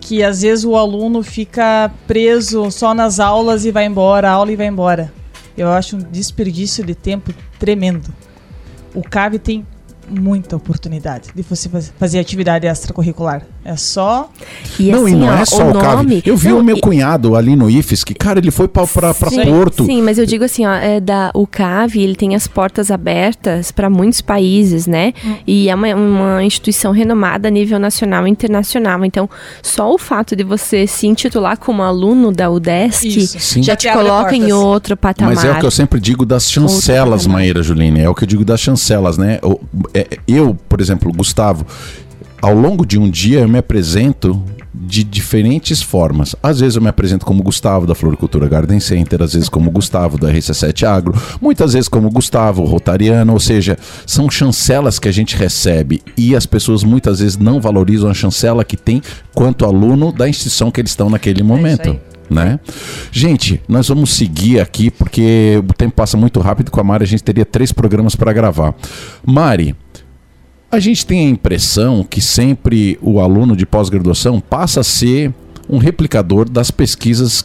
[0.00, 4.56] que às vezes o aluno fica preso só nas aulas e vai embora, aula e
[4.56, 5.12] vai embora.
[5.56, 8.08] Eu acho um desperdício de tempo tremendo.
[8.94, 9.66] O CAV tem
[10.08, 13.42] muita oportunidade de você faz- fazer atividade extracurricular.
[13.68, 14.30] É só.
[14.80, 15.82] E não, assim, e não ó, é só o, nome...
[15.82, 16.22] CAV.
[16.24, 18.86] Eu vi Não, o meu e- cunhado ali no IFES, que, cara, ele foi pra,
[18.86, 19.84] pra, pra sim, Porto.
[19.84, 23.70] Sim, mas eu digo assim, ó, é da, o CAV, ele tem as portas abertas
[23.70, 25.12] para muitos países, né?
[25.22, 25.34] Hum.
[25.46, 29.04] E é uma, uma instituição renomada a nível nacional e internacional.
[29.04, 29.28] Então,
[29.62, 33.62] só o fato de você se intitular como aluno da UDESC Isso.
[33.62, 35.34] Já te coloca em outro patamar.
[35.34, 37.26] Mas é o que eu sempre digo das chancelas.
[37.26, 38.00] Maíra Juline.
[38.00, 39.38] É o que eu digo das chancelas, né?
[39.42, 39.60] Eu,
[39.92, 41.66] é- eu, por exemplo, Gustavo,
[42.40, 44.42] ao longo de um dia eu me apresento
[44.74, 46.36] de diferentes formas.
[46.42, 50.16] Às vezes eu me apresento como Gustavo da Floricultura Garden Center, às vezes como Gustavo
[50.16, 55.36] da RC7 Agro, muitas vezes como Gustavo Rotariano, ou seja, são chancelas que a gente
[55.36, 59.02] recebe e as pessoas muitas vezes não valorizam a chancela que tem
[59.34, 62.00] quanto aluno da instituição que eles estão naquele momento aí.
[62.30, 62.60] né?
[63.10, 67.06] Gente, nós vamos seguir aqui porque o tempo passa muito rápido com a Mari, a
[67.06, 68.74] gente teria três programas para gravar.
[69.26, 69.74] Mari,
[70.70, 75.32] a gente tem a impressão que sempre o aluno de pós-graduação passa a ser
[75.68, 77.44] um replicador das pesquisas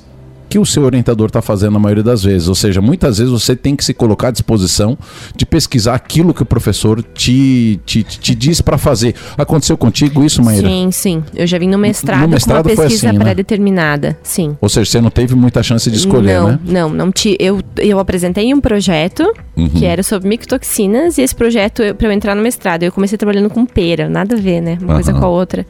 [0.49, 2.47] que o seu orientador está fazendo na maioria das vezes.
[2.47, 4.97] Ou seja, muitas vezes você tem que se colocar à disposição
[5.35, 9.15] de pesquisar aquilo que o professor te, te, te diz para fazer.
[9.37, 10.67] Aconteceu contigo isso, Maíra?
[10.67, 11.23] Sim, sim.
[11.35, 13.23] Eu já vim no mestrado, No mestrado com uma pesquisa assim, né?
[13.23, 14.17] pré-determinada.
[14.21, 14.55] Sim.
[14.61, 16.59] Ou seja, você não teve muita chance de escolher, não, né?
[16.65, 19.23] Não, não ti, eu, eu apresentei um projeto
[19.55, 19.69] Uhum.
[19.69, 23.51] que era sobre micotoxinas e esse projeto, pra eu entrar no mestrado, eu comecei trabalhando
[23.51, 24.79] com pera, nada a ver, né?
[24.81, 25.19] Uma coisa Aham.
[25.19, 25.65] com a outra.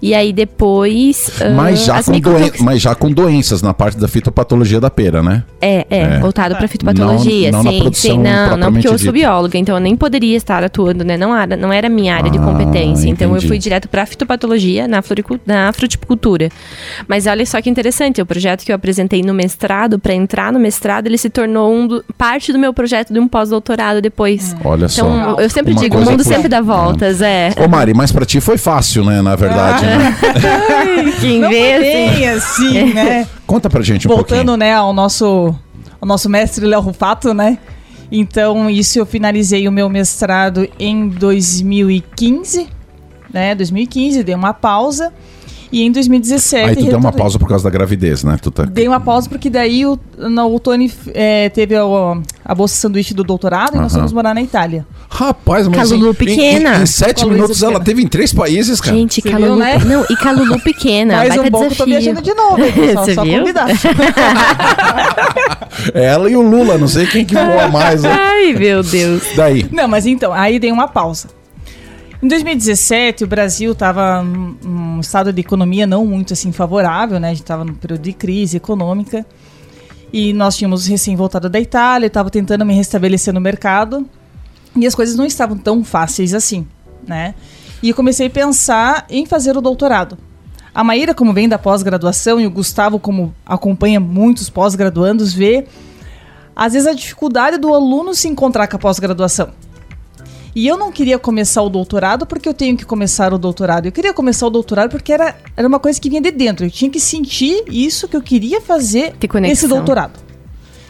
[0.00, 1.30] E aí depois.
[1.54, 4.90] Mas já, as com doen- micotox- mas já com doenças na parte da fitopatologia da
[4.90, 5.42] pera, né?
[5.60, 6.18] É, é, É.
[6.18, 7.50] voltado pra fitopatologia.
[7.50, 9.04] Não- não na sim, produção sim, não, não, porque eu dita.
[9.04, 11.16] sou bióloga, então eu nem poderia estar atuando, né?
[11.16, 13.08] Não era, não era minha área de Ah, competência.
[13.08, 13.44] Então entendi.
[13.44, 16.48] eu fui direto pra fitopatologia na, floricu- na fruticultura.
[17.08, 20.58] Mas olha só que interessante, o projeto que eu apresentei no mestrado, pra entrar no
[20.58, 24.54] mestrado, ele se tornou um do- parte do meu projeto de um pós-doutorado depois.
[24.64, 25.40] Olha Então, só.
[25.40, 27.50] eu sempre Uma digo, o mundo por- sempre dá voltas, é.
[27.64, 29.22] Ô Mari, mas pra ti foi fácil, né?
[29.22, 29.85] Na verdade, Ah.
[31.48, 32.14] vê, foi assim.
[32.14, 33.28] bem assim, né?
[33.46, 34.56] Conta pra gente um Voltando, pouquinho.
[34.56, 35.54] né, ao nosso,
[36.00, 37.58] ao nosso mestre Léo Rufato, né?
[38.10, 42.68] Então, isso eu finalizei o meu mestrado em 2015,
[43.32, 43.54] né?
[43.54, 45.12] 2015, dei uma pausa.
[45.72, 46.68] E em 2017.
[46.70, 48.38] Aí tu deu uma pausa por causa da gravidez, né?
[48.40, 48.64] Tu tá...
[48.64, 51.82] Dei uma pausa porque daí o, no, o Tony é, teve a,
[52.44, 54.86] a bolsa sanduíche do doutorado e nós fomos morar na Itália.
[55.08, 56.78] Rapaz, mas Calulu em- pequena.
[56.78, 57.84] Em, em sete Luísa minutos ela pequena.
[57.84, 58.96] teve em três países, cara.
[58.96, 59.54] Gente, Você Calulu.
[59.54, 59.78] viu, né?
[59.84, 61.16] Não, e Calulu pequena.
[61.16, 61.86] Mais um que eu tô desafio.
[61.86, 63.38] viajando de novo, hein, pessoal, Você só viu?
[63.40, 63.66] convidar.
[65.94, 68.02] Ela e o Lula, não sei quem que voa mais.
[68.02, 68.10] né?
[68.12, 69.22] Ai, meu Deus.
[69.36, 69.66] Daí.
[69.70, 71.28] Não, mas então, aí dei uma pausa.
[72.22, 77.28] Em 2017, o Brasil estava num estado de economia não muito assim favorável, né?
[77.28, 79.26] A gente estava num período de crise econômica.
[80.10, 84.08] E nós tínhamos recém voltado da Itália, estava tentando me restabelecer no mercado.
[84.74, 86.66] E as coisas não estavam tão fáceis assim,
[87.06, 87.34] né?
[87.82, 90.16] E comecei a pensar em fazer o doutorado.
[90.74, 95.66] A Maíra, como vem da pós-graduação, e o Gustavo, como acompanha muitos pós-graduandos, vê
[96.54, 99.50] às vezes a dificuldade do aluno se encontrar com a pós-graduação.
[100.56, 103.84] E eu não queria começar o doutorado porque eu tenho que começar o doutorado.
[103.84, 106.64] Eu queria começar o doutorado porque era, era uma coisa que vinha de dentro.
[106.64, 109.12] Eu tinha que sentir isso que eu queria fazer
[109.44, 110.18] esse doutorado.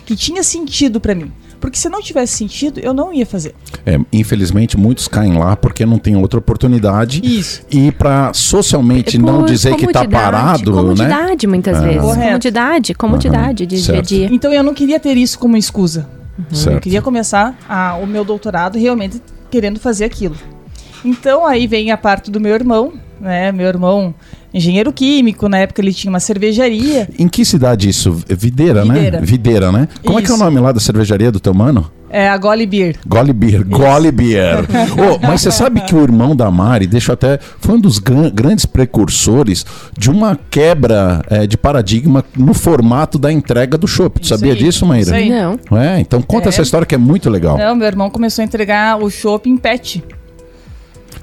[0.07, 1.33] Que tinha sentido pra mim.
[1.59, 3.57] Porque se não tivesse sentido, eu não ia fazer.
[3.85, 7.21] É, infelizmente, muitos caem lá porque não tem outra oportunidade.
[7.25, 7.63] Isso.
[7.69, 10.77] E pra socialmente não Por dizer que tá comodidade, parado, né?
[10.81, 12.01] Comodidade, muitas vezes.
[12.03, 12.25] Correto.
[12.27, 14.07] Comodidade, comodidade de dia a certo.
[14.07, 14.29] dia.
[14.31, 16.09] Então eu não queria ter isso como excusa.
[16.51, 16.83] Eu Certo.
[16.83, 19.21] queria começar a- o meu doutorado realmente
[19.51, 20.37] querendo fazer aquilo.
[21.05, 23.53] Então aí vem a parte do meu irmão, né?
[23.53, 24.15] Meu irmão,
[24.53, 27.09] engenheiro químico, na época ele tinha uma cervejaria.
[27.19, 28.13] Em que cidade isso?
[28.29, 29.21] Videira, Videira.
[29.21, 29.27] né?
[29.27, 29.89] Videira, né?
[30.05, 30.45] Como é que é o Isso.
[30.45, 31.91] nome lá da cervejaria do teu mano?
[32.09, 32.97] É a Goli Beer.
[33.07, 34.59] Gole Beer, Gole Beer.
[34.97, 37.39] Ô, mas você sabe que o irmão da Mari, deixa até.
[37.59, 39.67] Foi um dos gran- grandes precursores
[39.99, 44.21] de uma quebra eh, de paradigma no formato da entrega do chopp.
[44.21, 45.03] Tu sabia aí, disso, Maíra?
[45.07, 45.29] isso aí.
[45.31, 45.59] Não.
[45.79, 46.51] É, então conta É.
[46.51, 47.59] essa história que é muito legal.
[47.59, 50.03] Não, meu irmão começou a entregar o chopp em pet.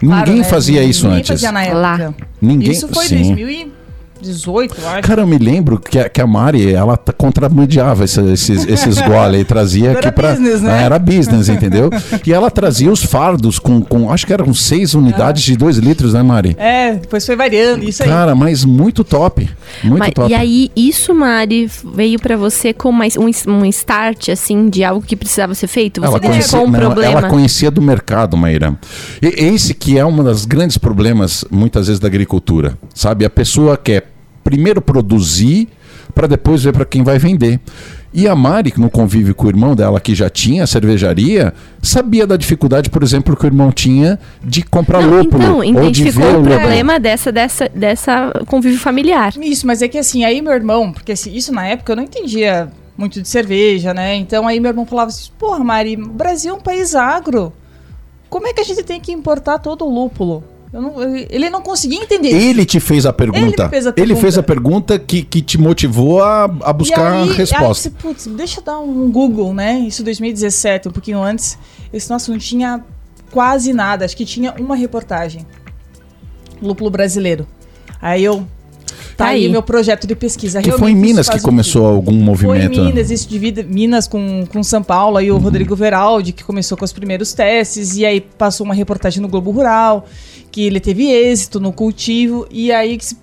[0.01, 0.43] Ninguém Claro, né?
[0.43, 1.29] fazia isso Ninguém antes.
[1.29, 1.77] fazia na época.
[1.79, 2.13] Lá.
[2.41, 2.71] Ninguém.
[2.71, 3.23] Isso foi sim.
[3.35, 3.71] 2000 e
[4.23, 5.01] 18, eu acho.
[5.07, 8.99] Cara, eu me lembro que a, que a Mari, ela t- contrabandeava esse- esses, esses
[9.01, 10.31] gole e trazia Era aqui pra...
[10.31, 10.83] business, né?
[10.83, 11.89] Era business, entendeu?
[12.25, 16.13] E ela trazia os fardos com, com acho que eram seis unidades de dois litros,
[16.13, 16.55] né, Mari?
[16.57, 18.09] É, depois foi variando, isso aí.
[18.09, 19.49] Cara, mas muito top.
[19.83, 20.31] Muito Mas- top.
[20.31, 25.01] e aí, isso, Mari, veio pra você como mais um, um start, assim, de algo
[25.05, 25.99] que precisava ser feito?
[26.01, 27.19] Você Ela conhecia, um não, problema?
[27.19, 28.75] ela conhecia do mercado, Maíra.
[29.21, 32.77] E esse que é um dos grandes problemas, muitas vezes, da agricultura.
[32.93, 33.25] Sabe?
[33.25, 34.12] A pessoa quer
[34.43, 35.69] primeiro produzir
[36.13, 37.59] para depois ver para quem vai vender.
[38.13, 41.51] E a Mari, no convívio com o irmão dela, que já tinha cervejaria,
[41.81, 45.63] sabia da dificuldade, por exemplo, que o irmão tinha de comprar Não, lúpulo.
[45.63, 46.59] então, ou de identificou ver o lúpulo.
[46.59, 49.33] problema dessa, dessa, dessa convívio familiar.
[49.41, 52.03] Isso, mas é que assim, aí meu irmão, porque assim, isso na época eu não
[52.03, 54.15] entendia muito de cerveja, né?
[54.15, 57.51] Então aí meu irmão falava assim: porra, Mari, o Brasil é um país agro.
[58.29, 60.43] Como é que a gente tem que importar todo o lúpulo?
[60.73, 60.95] Não-
[61.29, 62.29] ele não conseguia entender.
[62.29, 63.61] Ele te fez a pergunta.
[63.63, 64.39] Ele fez a Ele fez pergunta.
[64.39, 67.89] a pergunta que, que te motivou a, a buscar aí- a resposta.
[67.89, 69.79] Aí, putz, deixa eu dar um Google, né?
[69.81, 71.59] Isso 2017, um pouquinho antes.
[71.93, 72.83] Esse nosso não tinha
[73.31, 74.03] quase nada.
[74.03, 75.45] Acho que tinha uma reportagem.
[76.61, 77.45] Lúpulo brasileiro.
[78.01, 78.47] Aí eu.
[79.15, 79.49] Tá Tá aí aí.
[79.51, 80.61] meu projeto de pesquisa.
[80.61, 82.81] que foi em Minas que começou algum Foi em movimento.
[82.83, 86.85] Minas, isso divide Minas com, com São Paulo, aí o Rodrigo Veraldi, que começou com
[86.85, 90.05] os primeiros testes, e aí passou uma reportagem no Globo Rural,
[90.51, 93.22] que ele teve êxito no cultivo, e aí que se-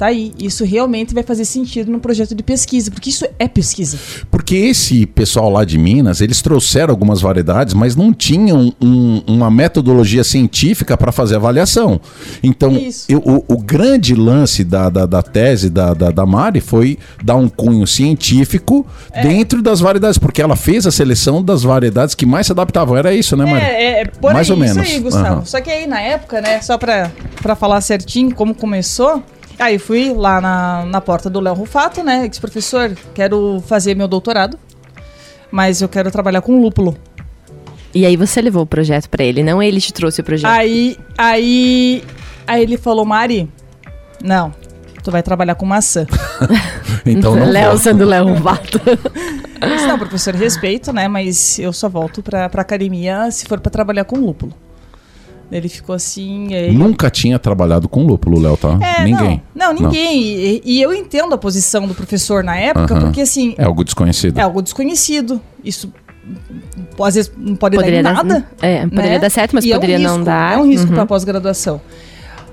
[0.00, 3.98] tá aí, isso realmente vai fazer sentido no projeto de pesquisa, porque isso é pesquisa.
[4.30, 9.50] Porque esse pessoal lá de Minas, eles trouxeram algumas variedades, mas não tinham um- uma
[9.50, 12.00] metodologia científica para fazer avaliação.
[12.42, 12.72] Então,
[13.10, 17.36] eu- o, o grande lance da, da, da tese da, da, da Mari foi dar
[17.36, 19.22] um cunho científico É.
[19.22, 22.96] dentro das variedades, porque ela fez a seleção das variedades que mais se adaptavam.
[22.96, 23.64] Era isso, né, Mari?
[23.64, 24.90] É, é por Mais aí, ou isso menos.
[24.90, 25.26] aí, Gustavo.
[25.26, 25.44] Aham.
[25.44, 27.10] Só que aí na época, né, só pra
[27.54, 29.22] falar certinho como começou,
[29.60, 34.08] aí fui lá na, na porta do Léo Rufato, né, disse, professor, quero fazer meu
[34.08, 34.58] doutorado,
[35.50, 36.96] mas eu quero trabalhar com lúpulo.
[37.94, 40.50] E aí você levou o projeto pra ele, não ele te trouxe o projeto.
[40.50, 42.04] Aí, aí,
[42.46, 43.50] aí ele falou, Mari,
[44.22, 44.54] não,
[45.02, 46.06] tu vai trabalhar com maçã.
[47.04, 48.26] Então não Léo sendo Léo
[49.68, 53.70] disse, não, professor, respeito, né, mas eu só volto pra, pra academia se for pra
[53.70, 54.54] trabalhar com lúpulo.
[55.52, 56.72] Ele ficou assim, aí...
[56.72, 58.78] Nunca tinha trabalhado com lúpulo, Léo, tá?
[58.80, 59.42] É, ninguém.
[59.54, 60.22] Não, não ninguém.
[60.22, 64.38] E, e eu entendo a posição do professor na época, porque assim, É algo desconhecido.
[64.38, 65.40] é algo desconhecido.
[65.64, 65.92] Isso
[67.02, 68.46] às vezes não pode Poderia dar em dar, nada.
[68.62, 69.18] é, poderia né?
[69.18, 70.54] dar certo, mas E poderia é um não risco, dar.
[70.54, 70.94] É um risco Uhum.
[70.94, 71.80] para pós-graduação.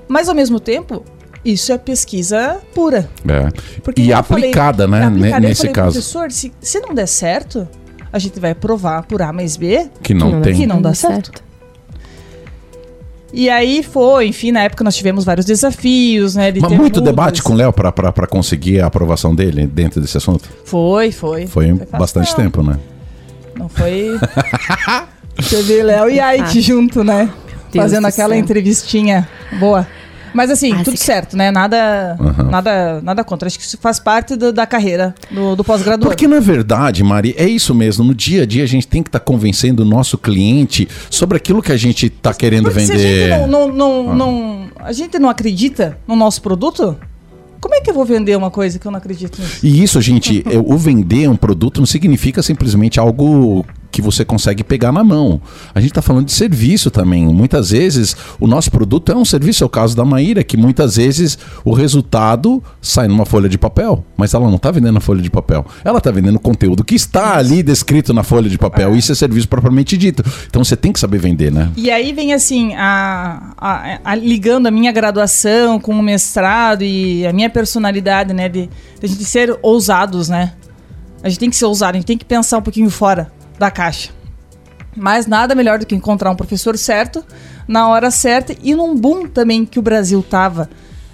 [0.08, 1.04] Mas ao mesmo tempo,
[1.44, 3.08] isso é pesquisa pura.
[3.28, 3.48] É.
[3.82, 5.06] Porque E aplicada, falei- né?
[5.06, 5.92] aplicada, Nesse falei, caso.
[5.92, 7.68] Professor, se, se não der certo,
[8.12, 9.88] a gente vai provar por A mais B.
[10.02, 10.54] Que não, Que não tem.
[10.56, 11.44] Que não dá certo.
[13.32, 16.50] E aí foi, enfim, na época nós tivemos vários desafios, né?
[16.50, 17.02] de Mas muito mudas.
[17.04, 20.48] debate com o Léo pra conseguir a aprovação dele dentro desse assunto?
[20.64, 21.46] Foi, foi.
[21.46, 22.36] Foi fácil, bastante não.
[22.36, 22.78] tempo, né?
[23.58, 24.18] Não foi.
[25.48, 26.60] Teve Léo e Ike Ah.
[26.62, 27.30] junto, né?
[27.70, 28.38] Deus Fazendo do aquela céu.
[28.38, 29.28] entrevistinha
[29.60, 29.86] boa.
[30.34, 31.50] Mas assim, Ah, tudo se- certo, né?
[31.50, 32.42] Nada, Aham.
[32.50, 33.46] nada, nada contra.
[33.46, 36.06] Acho que isso faz parte do- da carreira do, do pós-graduado.
[36.08, 38.04] Porque na verdade, Mari, é isso mesmo.
[38.04, 41.62] No dia a dia a gente tem que estar convencendo o nosso cliente sobre aquilo
[41.62, 43.28] que a gente está querendo Porque se a vender.
[43.38, 44.14] gente não, não, não, Ah.
[44.14, 46.96] não- a gente não acredita no nosso produto,
[47.60, 49.58] como é que eu vou vender uma coisa que eu não acredito nisso?
[49.66, 54.62] E isso, gente, é, o vender um produto não significa simplesmente algo que você consegue
[54.62, 55.40] pegar na mão.
[55.74, 57.26] A gente está falando de serviço também.
[57.26, 59.64] Muitas vezes o nosso produto é um serviço.
[59.64, 64.04] É o caso da Maíra, que muitas vezes o resultado sai numa folha de papel,
[64.16, 65.64] mas ela não está vendendo a folha de papel.
[65.84, 68.94] Ela está vendendo conteúdo que está ali descrito na folha de papel.
[68.94, 70.22] Isso é serviço propriamente dito.
[70.46, 71.70] Então você tem que saber vender, né?
[71.76, 77.26] E aí vem assim, a, a- a- ligando a minha graduação com o mestrado e
[77.26, 78.48] a minha personalidade, né?
[78.48, 78.70] De, de
[79.02, 80.52] a gente ser ousados, né?
[81.22, 83.70] A gente tem que ser ousado, a gente tem que pensar um pouquinho fora da
[83.70, 84.10] caixa.
[84.96, 87.24] Mas nada melhor do que encontrar um professor certo,
[87.66, 90.68] na hora certa e num boom também que o Brasil tava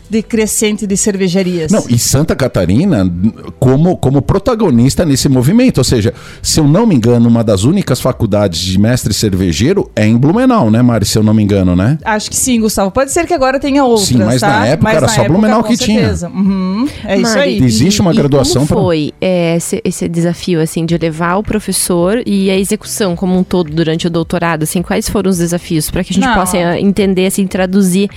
[0.08, 1.72] de crescente de cervejarias.
[1.72, 3.10] Não, e Santa Catarina
[3.58, 5.78] como, como protagonista nesse movimento.
[5.78, 6.12] Ou seja,
[6.42, 10.70] se eu não me engano, uma das únicas faculdades de mestre cervejeiro é em Blumenau,
[10.70, 11.04] né, Mari?
[11.06, 11.98] Se eu não me engano, né?
[12.04, 12.90] Acho que sim, Gustavo.
[12.90, 14.48] Pode ser que agora tenha outras, Sim, mas tá?
[14.60, 16.00] na época era só Blumenau com que tinha.
[16.00, 16.28] certeza.
[16.28, 17.62] Uhum, é isso Mari, aí.
[17.64, 21.42] Existe uma e graduação como pra- foi é, esse, esse desafio, assim, de levar o
[21.42, 24.62] professor e a execução como um todo durante o doutorado?
[24.64, 26.34] Assim, quais foram os desafios para que a gente Não.
[26.34, 28.08] possa eh, entender, assim, traduzir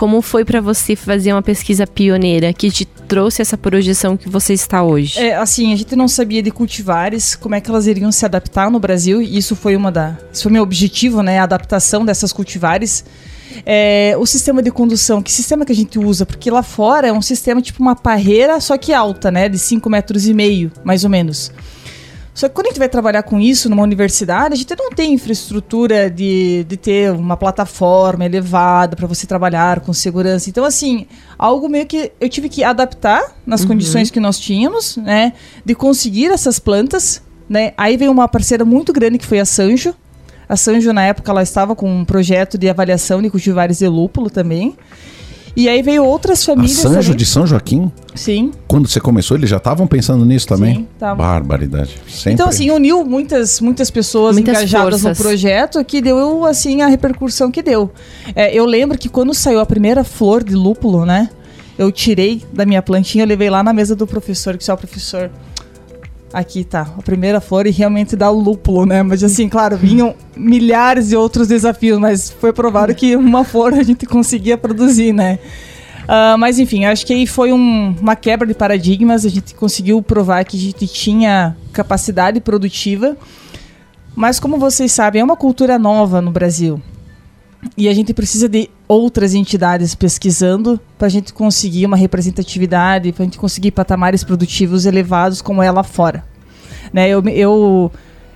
[0.00, 4.54] como foi para você fazer uma pesquisa pioneira que te trouxe essa projeção que você
[4.54, 5.20] está hoje?
[5.20, 8.70] É, assim, a gente não sabia de cultivares, como é que elas iriam se adaptar
[8.70, 10.16] no Brasil, e isso foi uma da.
[10.32, 11.38] Isso foi meu objetivo, né?
[11.38, 13.04] A adaptação dessas cultivares.
[13.66, 16.24] É, o sistema de condução, que sistema que a gente usa?
[16.24, 19.50] Porque lá fora é um sistema tipo uma parreira, só que alta, né?
[19.50, 21.52] De 5 metros e meio, mais ou menos.
[22.40, 25.12] Só que quando a gente vai trabalhar com isso numa universidade, a gente não tem
[25.12, 30.48] infraestrutura de, de ter uma plataforma elevada para você trabalhar com segurança.
[30.48, 31.06] Então, assim,
[31.38, 33.68] algo meio que eu tive que adaptar nas uhum.
[33.68, 35.34] condições que nós tínhamos, né?
[35.66, 37.74] De conseguir essas plantas, né?
[37.76, 39.94] Aí veio uma parceira muito grande que foi a Sanjo.
[40.48, 44.30] A Sanjo, na época, ela estava com um projeto de avaliação de cultivares de lúpulo
[44.30, 44.78] também.
[45.56, 46.78] E aí veio outras famílias.
[46.78, 47.16] A Sanjo também.
[47.16, 47.90] de São Joaquim?
[48.14, 48.52] Sim.
[48.68, 50.76] Quando você começou, eles já estavam pensando nisso também?
[50.76, 51.16] Sim, tavam.
[51.16, 51.96] Barbaridade.
[52.08, 52.32] Sempre.
[52.32, 55.18] Então, assim, uniu muitas, muitas pessoas muitas engajadas forças.
[55.18, 57.90] no projeto que deu, assim, a repercussão que deu.
[58.34, 61.28] É, eu lembro que quando saiu a primeira flor de lúpulo, né?
[61.78, 64.76] Eu tirei da minha plantinha, eu levei lá na mesa do professor, que só o
[64.76, 65.30] professor
[66.32, 69.02] Aqui tá, a primeira flor e realmente dá lúpulo, né?
[69.02, 73.82] Mas assim, claro, vinham milhares de outros desafios, mas foi provado que uma flor a
[73.82, 75.40] gente conseguia produzir, né?
[76.04, 80.00] Uh, mas enfim, acho que aí foi um, uma quebra de paradigmas, a gente conseguiu
[80.02, 83.16] provar que a gente tinha capacidade produtiva.
[84.14, 86.80] Mas como vocês sabem, é uma cultura nova no Brasil.
[87.76, 93.22] E a gente precisa de outras entidades pesquisando para a gente conseguir uma representatividade, para
[93.22, 96.24] a gente conseguir patamares produtivos elevados como é lá fora.
[96.92, 97.08] Né?
[97.08, 97.92] Eu, eu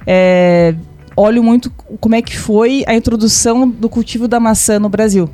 [0.07, 0.77] é,
[1.17, 5.29] olho muito como é que foi a introdução do cultivo da maçã no Brasil.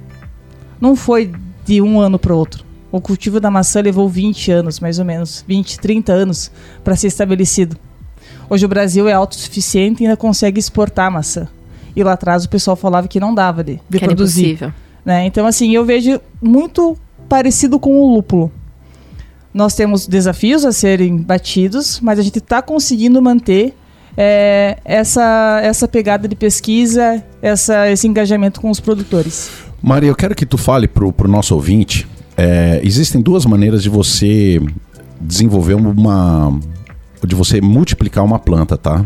[0.81, 1.31] Não foi
[1.67, 2.65] de um ano para outro.
[2.91, 6.51] O cultivo da maçã levou 20 anos, mais ou menos, 20, 30 anos
[6.83, 7.77] para ser estabelecido.
[8.49, 11.47] Hoje o Brasil é autossuficiente e ainda consegue exportar maçã.
[11.95, 14.73] E lá atrás o pessoal falava que não dava de, de que produzir.
[15.05, 15.27] Né?
[15.27, 16.97] Então, assim, eu vejo muito
[17.29, 18.51] parecido com o lúpulo.
[19.53, 23.75] Nós temos desafios a serem batidos, mas a gente está conseguindo manter
[24.17, 29.51] é, essa, essa pegada de pesquisa, essa, esse engajamento com os produtores.
[29.83, 32.07] Maria, eu quero que tu fale para o nosso ouvinte.
[32.37, 34.61] É, existem duas maneiras de você
[35.21, 36.59] desenvolver uma.
[37.25, 39.05] de você multiplicar uma planta, tá?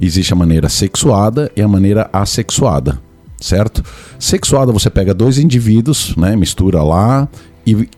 [0.00, 3.00] Existe a maneira sexuada e a maneira assexuada,
[3.40, 3.82] certo?
[4.18, 7.28] Sexuada você pega dois indivíduos, né, mistura lá
[7.66, 7.88] e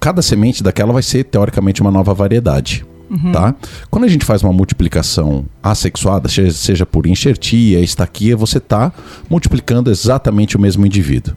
[0.00, 2.84] cada semente daquela vai ser teoricamente uma nova variedade.
[3.08, 3.30] Uhum.
[3.30, 3.54] Tá?
[3.90, 8.90] Quando a gente faz uma multiplicação assexuada, seja por enxertia, estaquia, você está
[9.28, 11.36] multiplicando exatamente o mesmo indivíduo.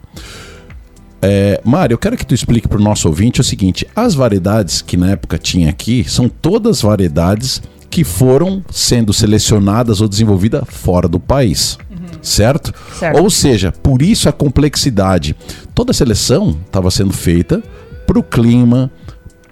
[1.20, 4.80] É, Mário, eu quero que tu explique para o nosso ouvinte o seguinte: as variedades
[4.80, 11.08] que na época tinha aqui são todas variedades que foram sendo selecionadas ou desenvolvidas fora
[11.08, 11.78] do país.
[12.26, 12.74] Certo?
[12.98, 13.22] certo?
[13.22, 15.36] Ou seja, por isso a complexidade.
[15.74, 17.62] Toda a seleção estava sendo feita
[18.06, 18.90] para o clima,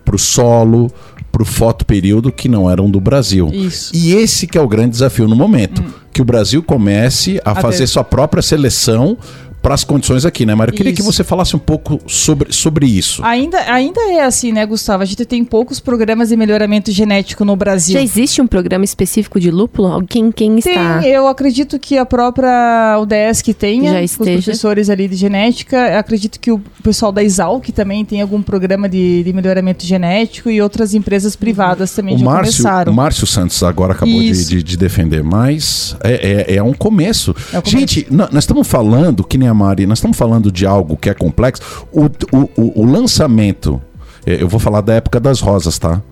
[0.05, 0.91] para o solo,
[1.31, 3.49] para o fotoperíodo que não eram do Brasil.
[3.53, 3.95] Isso.
[3.95, 5.83] E esse que é o grande desafio no momento.
[5.83, 5.91] Hum.
[6.13, 7.87] Que o Brasil comece a, a fazer ver.
[7.89, 9.19] sua própria seleção
[9.65, 10.73] para as condições aqui, né, Mário?
[10.73, 11.01] Eu queria isso.
[11.01, 13.25] que você falasse um pouco sobre, sobre isso.
[13.25, 15.03] Ainda, ainda é assim, né, Gustavo?
[15.03, 17.95] A gente tem poucos programas de melhoramento genético no Brasil.
[17.95, 20.05] Já existe um programa específico de lúpulo?
[20.07, 21.09] Quem, quem tem, está?
[21.09, 25.99] Eu acredito que a própria UDS que tenha, Já os professores ali de genética.
[25.99, 30.61] Acredito que o pessoal da Exalc também tem algum programa de, de melhoramento genético e
[30.61, 32.93] outras empresas privadas também o já Márcio, começaram.
[32.93, 37.35] O Márcio Santos agora acabou de, de, de, defender, mas é, é, é um começo.
[37.51, 37.71] É começo.
[37.71, 41.15] Gente, nós estamos falando que nem a Mari, nós estamos falando de algo que é
[41.15, 41.87] complexo.
[41.93, 43.81] O, o, o, lançamento,
[44.27, 46.03] é, eu vou falar da época das rosas, tá?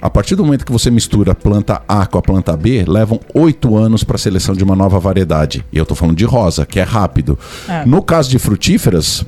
[0.00, 3.18] A partir do momento que você mistura a planta A com a planta B, levam
[3.34, 5.64] oito anos para a seleção de uma nova variedade.
[5.72, 7.38] E eu estou falando de rosa, que é rápido.
[7.66, 7.86] É.
[7.86, 9.24] No caso de frutíferas,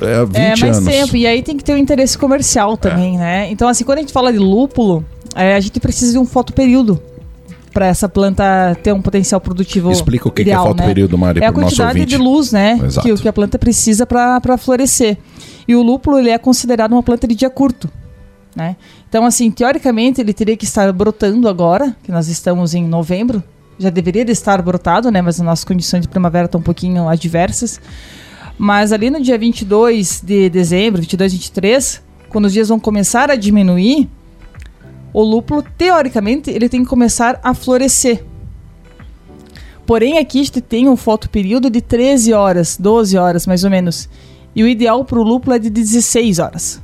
[0.00, 0.88] é 20 é, mais anos.
[0.88, 1.16] tempo.
[1.16, 3.18] E aí tem que ter o um interesse comercial também, é.
[3.18, 3.50] né?
[3.50, 7.00] Então, assim, quando a gente fala de lúpulo, é, a gente precisa de um fotoperíodo
[7.72, 9.90] para essa planta ter um potencial produtivo.
[9.90, 11.20] Explica o que, ideal, que é fotoperíodo, né?
[11.20, 12.78] Mário, É a quantidade de luz, né?
[13.02, 15.16] Que, que a planta precisa para florescer.
[15.66, 17.88] E o lúpulo ele é considerado uma planta de dia curto.
[18.54, 18.76] Né?
[19.08, 23.42] Então, assim, teoricamente ele teria que estar brotando agora, que nós estamos em novembro.
[23.78, 25.22] Já deveria estar brotado, né?
[25.22, 27.80] Mas as nossas condições de primavera estão um pouquinho adversas.
[28.58, 33.36] Mas ali no dia 22 de dezembro, 22, 23, quando os dias vão começar a
[33.36, 34.08] diminuir,
[35.12, 38.24] o lúpulo, teoricamente, ele tem que começar a florescer.
[39.86, 44.08] Porém, aqui a gente tem um fotoperíodo de 13 horas, 12 horas mais ou menos.
[44.54, 46.80] E o ideal para o lúpulo é de 16 horas.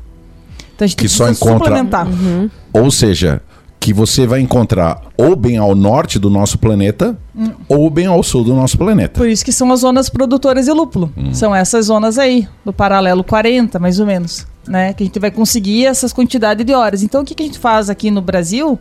[0.74, 2.08] Então a gente que só encontra, suplementar.
[2.08, 2.50] Uhum.
[2.72, 3.40] Ou seja,
[3.86, 7.52] que você vai encontrar ou bem ao norte do nosso planeta hum.
[7.68, 9.16] ou bem ao sul do nosso planeta.
[9.16, 11.12] Por isso que são as zonas produtoras de lúpulo.
[11.16, 11.32] Hum.
[11.32, 14.92] São essas zonas aí, do paralelo 40, mais ou menos né?
[14.92, 17.04] Que a gente vai conseguir essas quantidades de horas.
[17.04, 18.76] Então, o que, que a gente faz aqui no Brasil?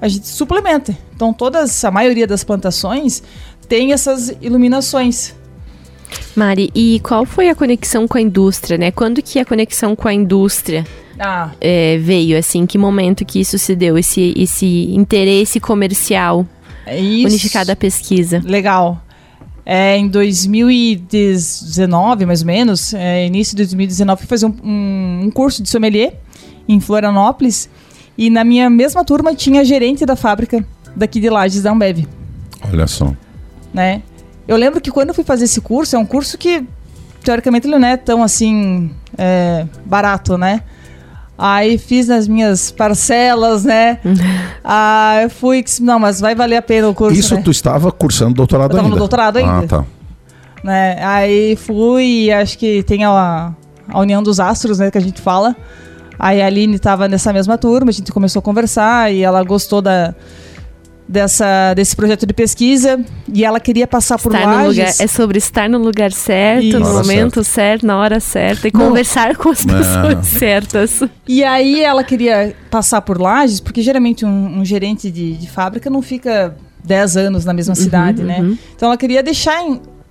[0.00, 0.98] A gente suplementa.
[1.14, 3.22] Então, todas, a maioria das plantações
[3.68, 5.32] tem essas iluminações.
[6.34, 8.90] Mari, e qual foi a conexão com a indústria, né?
[8.90, 10.84] Quando que a conexão com a indústria
[11.22, 12.64] Ah, é, veio, assim?
[12.64, 16.46] Que momento que isso se deu, esse, esse interesse comercial
[16.86, 17.26] é isso.
[17.28, 18.40] unificado à pesquisa?
[18.42, 19.02] Legal.
[19.66, 25.30] É, em 2019, mais ou menos, é, início de 2019, fui fazer um, um- um
[25.30, 26.14] curso de sommelier
[26.68, 27.68] em Florianópolis.
[28.16, 30.64] E na minha mesma turma tinha a gerente da fábrica
[30.96, 32.06] daqui de Lages, da Ambev.
[32.68, 33.14] Olha só.
[33.72, 34.02] né?
[34.48, 36.64] Eu lembro que quando eu fui fazer esse curso, é um curso que,
[37.22, 40.62] teoricamente, ele não é tão, assim, é, barato, né?
[41.42, 43.98] Aí fiz nas minhas parcelas, né?
[44.62, 47.40] ah, eu fui, não, mas vai valer a pena o curso, Isso né?
[47.42, 48.98] tu estava cursando doutorado Eu tava no ainda?
[48.98, 49.66] doutorado Ah, ainda.
[49.66, 49.84] tá.
[50.62, 51.02] né?
[51.02, 53.52] Aí fui, acho que tem a,
[53.88, 55.56] a união dos astros, né, que a gente fala.
[56.18, 59.80] Aí a Aline estava nessa mesma turma, a gente começou a conversar e ela gostou
[59.80, 60.14] da,
[61.10, 63.00] dessa, desse projeto de pesquisa
[63.32, 65.00] e ela queria passar por Estar no lugar, Lages.
[65.00, 66.78] é sobre estar no lugar certo, Isso.
[66.78, 68.80] no hora momento certo, na hora certa e Não.
[68.80, 69.76] conversar com as Não.
[69.76, 71.02] pessoas certas.
[71.26, 75.90] E aí ela queria passar por Lages, porque geralmente um, um gerente de, de fábrica
[75.90, 76.54] não fica
[76.84, 78.38] 10 anos na mesma cidade, né?
[78.40, 78.56] uhum.
[78.76, 79.60] Então ela queria deixar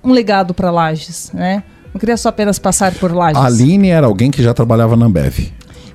[0.04, 1.64] um legado para Lages, né?
[1.94, 3.42] Não queria só apenas passar por Lages.
[3.42, 5.50] A Aline era alguém que já trabalhava na Ambev.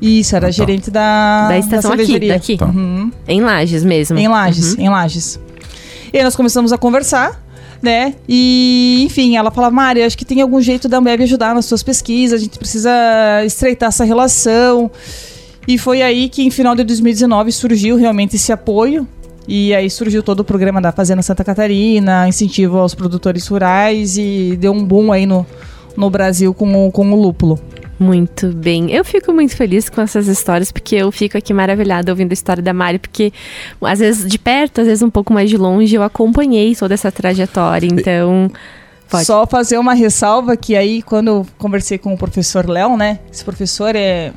[0.04, 0.52] Isso, era Ah, tá.
[0.52, 2.34] gerente da, Da estação aqui, cervejaria.
[2.34, 2.56] daqui.
[2.56, 2.66] Tá.
[2.66, 3.10] Uhum.
[3.26, 4.18] Em Lages mesmo.
[4.18, 5.40] Em Lages, em Lages.
[6.12, 7.42] E aí nós começamos a conversar,
[7.82, 8.14] né?
[8.28, 11.82] E, enfim, ela falava, Mari, acho que tem algum jeito da Ambev ajudar nas suas
[11.82, 12.90] pesquisas, a gente precisa
[13.44, 14.90] estreitar essa relação.
[15.66, 19.08] E foi aí que, em final de 2019, surgiu realmente esse apoio.
[19.48, 24.56] E aí surgiu todo o programa da Fazenda Santa Catarina, incentivo aos produtores rurais e
[24.58, 25.46] deu um boom aí no,
[25.96, 27.58] no Brasil com o, com o lúpulo.
[27.98, 28.90] Muito bem.
[28.90, 32.62] Eu fico muito feliz com essas histórias, porque eu fico aqui maravilhada ouvindo a história
[32.62, 33.32] da Mari, porque
[33.80, 37.12] às vezes de perto, às vezes um pouco mais de longe, eu acompanhei toda essa
[37.12, 37.86] trajetória.
[37.86, 38.50] Então,
[39.08, 39.24] pode.
[39.24, 43.20] Só fazer uma ressalva que aí, quando eu conversei com o professor Léo, né?
[43.32, 44.32] Esse professor é.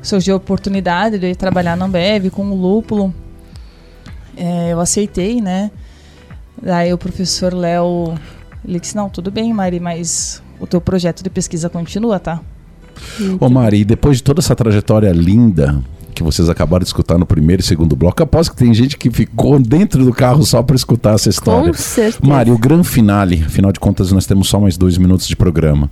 [0.00, 3.12] Surgiu a oportunidade de trabalhar na Ambev com o lúpulo.
[4.36, 5.70] É, eu aceitei, né?
[6.60, 8.14] Daí o professor Léo.
[8.66, 12.40] Ele disse: Não, tudo bem, Mari, mas o teu projeto de pesquisa continua, tá?
[13.40, 15.82] Ô Mari, depois de toda essa trajetória linda
[16.14, 19.10] que vocês acabaram de escutar no primeiro e segundo bloco, aposto que tem gente que
[19.10, 21.72] ficou dentro do carro só para escutar essa história.
[21.72, 22.18] Com certeza.
[22.22, 25.90] Mari, o grande finale, afinal de contas nós temos só mais dois minutos de programa.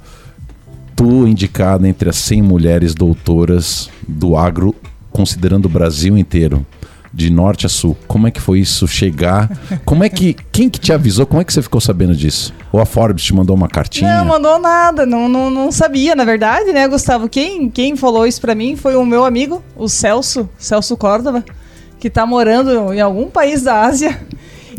[0.94, 4.74] Tu indicada entre as 100 mulheres doutoras do agro,
[5.10, 6.64] considerando o Brasil inteiro,
[7.12, 7.96] de norte a sul.
[8.06, 9.50] Como é que foi isso chegar?
[9.84, 11.26] Como é que quem que te avisou?
[11.26, 12.54] Como é que você ficou sabendo disso?
[12.72, 14.18] Ou a Forbes te mandou uma cartinha?
[14.18, 17.28] Não, mandou nada, não, não, não sabia, na verdade, né, Gustavo?
[17.28, 21.44] Quem, quem falou isso pra mim foi o meu amigo, o Celso, Celso Córdova,
[22.00, 24.18] que tá morando em algum país da Ásia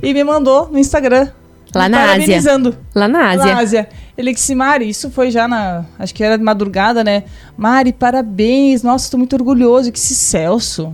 [0.01, 1.29] e me mandou no Instagram.
[1.75, 2.13] Lá na Ásia.
[2.13, 2.77] parabenizando.
[2.93, 3.45] Lá na Ásia.
[3.45, 3.89] Na Ásia.
[4.15, 5.85] Ele disse, Mari, isso foi já na.
[5.97, 7.23] Acho que era de madrugada, né?
[7.57, 8.83] Mari, parabéns.
[8.83, 9.91] Nossa, tô muito orgulhoso.
[9.91, 10.93] Que esse Celso.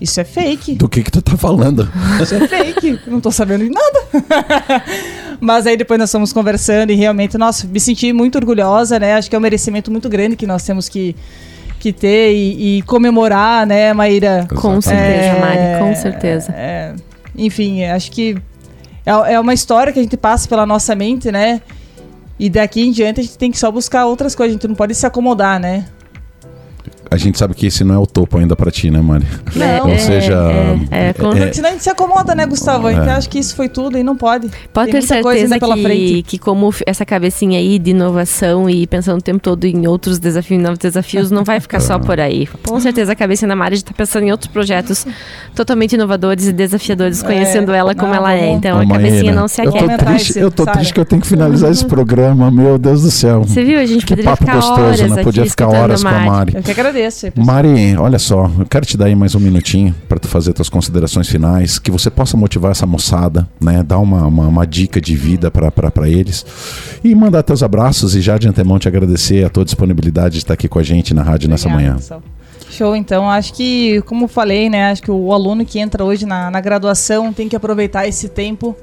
[0.00, 0.74] Isso é fake.
[0.74, 1.90] Do que que tu tá falando?
[2.22, 3.00] Isso é fake.
[3.06, 4.82] Não tô sabendo de nada.
[5.40, 9.14] Mas aí depois nós fomos conversando e realmente, nossa, me senti muito orgulhosa, né?
[9.14, 11.16] Acho que é um merecimento muito grande que nós temos que,
[11.78, 14.46] que ter e, e comemorar, né, Maíra?
[14.54, 16.52] Com certeza, Mari, É, com certeza.
[16.52, 16.94] é,
[17.34, 18.36] enfim, acho que
[19.04, 21.60] é, é uma história que a gente passa pela nossa mente, né?
[22.38, 24.74] E daqui em diante a gente tem que só buscar outras coisas, a gente não
[24.74, 25.86] pode se acomodar, né?
[27.10, 29.24] A gente sabe que esse não é o topo ainda pra ti, né, Mari?
[29.54, 29.90] Não.
[29.90, 30.34] Ou seja,
[30.90, 32.88] é, é, com- é- Senão a gente se acomoda, né, Gustavo?
[32.88, 33.12] A gente É.
[33.12, 34.48] acha que isso foi tudo e não pode.
[34.72, 38.86] Pode Tem ter muita coisa certeza que, que como essa cabecinha aí de inovação e
[38.86, 42.46] pensando o tempo todo em outros desafios, novos desafios, não vai ficar só por aí.
[42.66, 45.06] Com certeza a cabecinha da Mari está pensando em outros projetos
[45.54, 48.48] totalmente inovadores e desafiadores, conhecendo ela como não, ela é.
[48.50, 50.76] Então a cabecinha não se eu tô triste, eu tô Sara.
[50.76, 53.42] triste que eu tenho que finalizar esse programa, meu Deus do céu.
[53.44, 53.78] Você viu?
[53.78, 55.12] A gente Que poderia papo ficar gostoso, horas né?
[55.14, 56.26] aqui Podia ficar horas com a Mari.
[56.30, 56.52] Mari.
[56.56, 56.95] Eu que agradeço.
[56.96, 57.46] Aí, pessoal.
[57.46, 60.68] Mari, olha só, eu quero te dar aí mais um minutinho para tu fazer tuas
[60.68, 63.82] considerações finais, que você possa motivar essa moçada, né?
[63.82, 66.44] Dar uma, uma, uma dica de vida para eles
[67.02, 70.54] e mandar teus abraços e já de antemão te agradecer a tua disponibilidade de estar
[70.54, 71.96] aqui com a gente na rádio nessa Obrigada, manhã.
[71.98, 72.22] pessoal.
[72.70, 73.30] Show, então.
[73.30, 74.90] Acho que, como falei, né?
[74.90, 78.76] Acho que o aluno que entra hoje na, na graduação tem que aproveitar esse tempo.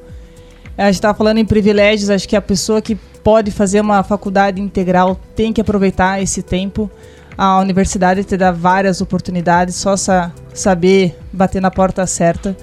[0.78, 4.59] A gente estava falando em privilégios, acho que a pessoa que pode fazer uma faculdade
[4.59, 6.89] integral tem que aproveitar esse tempo.
[7.38, 12.56] A universidade te dá várias oportunidades, só sa saber bater na porta certa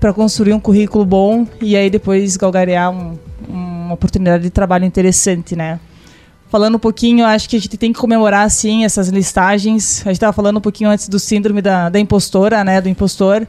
[0.00, 3.18] para construir um currículo bom e aí depois galgarear um-
[3.48, 5.78] uma oportunidade de trabalho interessante, né?
[6.48, 10.00] Falando um pouquinho, acho que a gente tem que comemorar, sim, essas listagens.
[10.02, 12.80] A gente estava falando um pouquinho antes do síndrome da, da impostora, né?
[12.80, 13.46] Do impostor.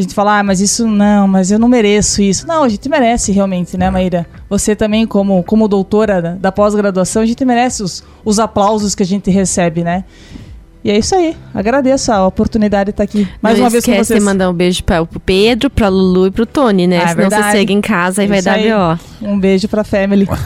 [0.00, 2.46] A gente fala, ah, mas isso não, mas eu não mereço isso.
[2.46, 4.26] Não, a gente merece realmente, né, Maíra?
[4.48, 9.06] Você também, como, como doutora da pós-graduação, a gente merece os, os aplausos que a
[9.06, 10.04] gente recebe, né?
[10.82, 11.36] E é isso aí.
[11.54, 14.18] Agradeço a oportunidade de estar aqui mais Não uma vez com esquece vocês.
[14.20, 17.00] de mandar um beijo para o Pedro, para Lulu e para o Tony, né?
[17.04, 18.58] Ah, é Senão você chega em casa e vai dar.
[18.58, 18.98] B.O.
[19.28, 20.26] Um beijo pra family.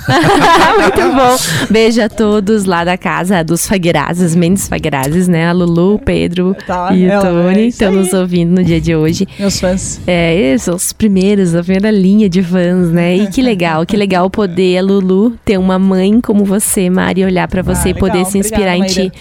[0.80, 1.37] Muito bom.
[1.70, 5.49] Beijo a todos lá da casa dos Faguerazes, Mendes Faguerazes, né?
[5.49, 8.95] A Lulu, o Pedro Tá, e o é Tony estão nos ouvindo no dia de
[8.95, 9.28] hoje.
[9.39, 10.01] Meus fãs.
[10.07, 13.16] É, eles são os primeiros, a primeira linha de fãs, né?
[13.16, 17.47] E que legal, que legal poder a Lulu ter uma mãe como você, Mari, olhar
[17.49, 18.30] pra você Ah, e poder legal.
[18.32, 19.12] se inspirar Obrigada, em ti.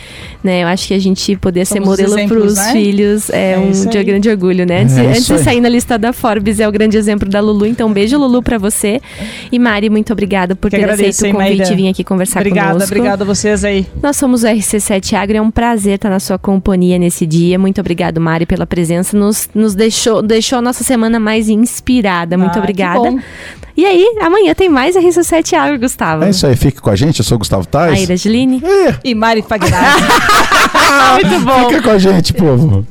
[0.44, 0.64] Né?
[0.64, 2.72] Eu acho que a gente poder ser Somos os modelo exemplos, pros né?
[2.72, 4.04] filhos é, É um isso de aí.
[4.04, 4.82] grande orgulho, né?
[4.82, 5.40] Antes, É antes de aí.
[5.44, 7.66] sair na lista da Forbes, é o grande exemplo da Lulu.
[7.66, 9.02] Então, um beijo, Lulu, pra você.
[9.52, 11.74] E Mari, muito obrigada por Que ter agradeço, aceito o convite Maíra?
[11.74, 12.94] e vir aqui conversar Obrigada, conosco.
[12.96, 13.86] obrigada a vocês aí.
[14.02, 17.60] Nós somos o RC7 Agro, é um prazer estar na sua companhia nesse dia.
[17.60, 19.18] Muito obrigado, Mari, pela presença.
[19.18, 22.38] Nos, nos deixou, deixou a nossa semana mais inspirada.
[22.38, 23.16] Muito Ah, que obrigada.
[23.76, 26.24] E aí, amanhã tem mais RC7 Agro, Gustavo.
[26.24, 27.20] É isso aí, fique com a gente.
[27.20, 28.08] Eu sou o Gustavo Tais.
[28.08, 28.62] Aí, Angeline.
[29.04, 29.96] E Mari Fagnar.
[31.16, 31.70] Muito bom.
[31.70, 32.86] Fica com a gente, povo.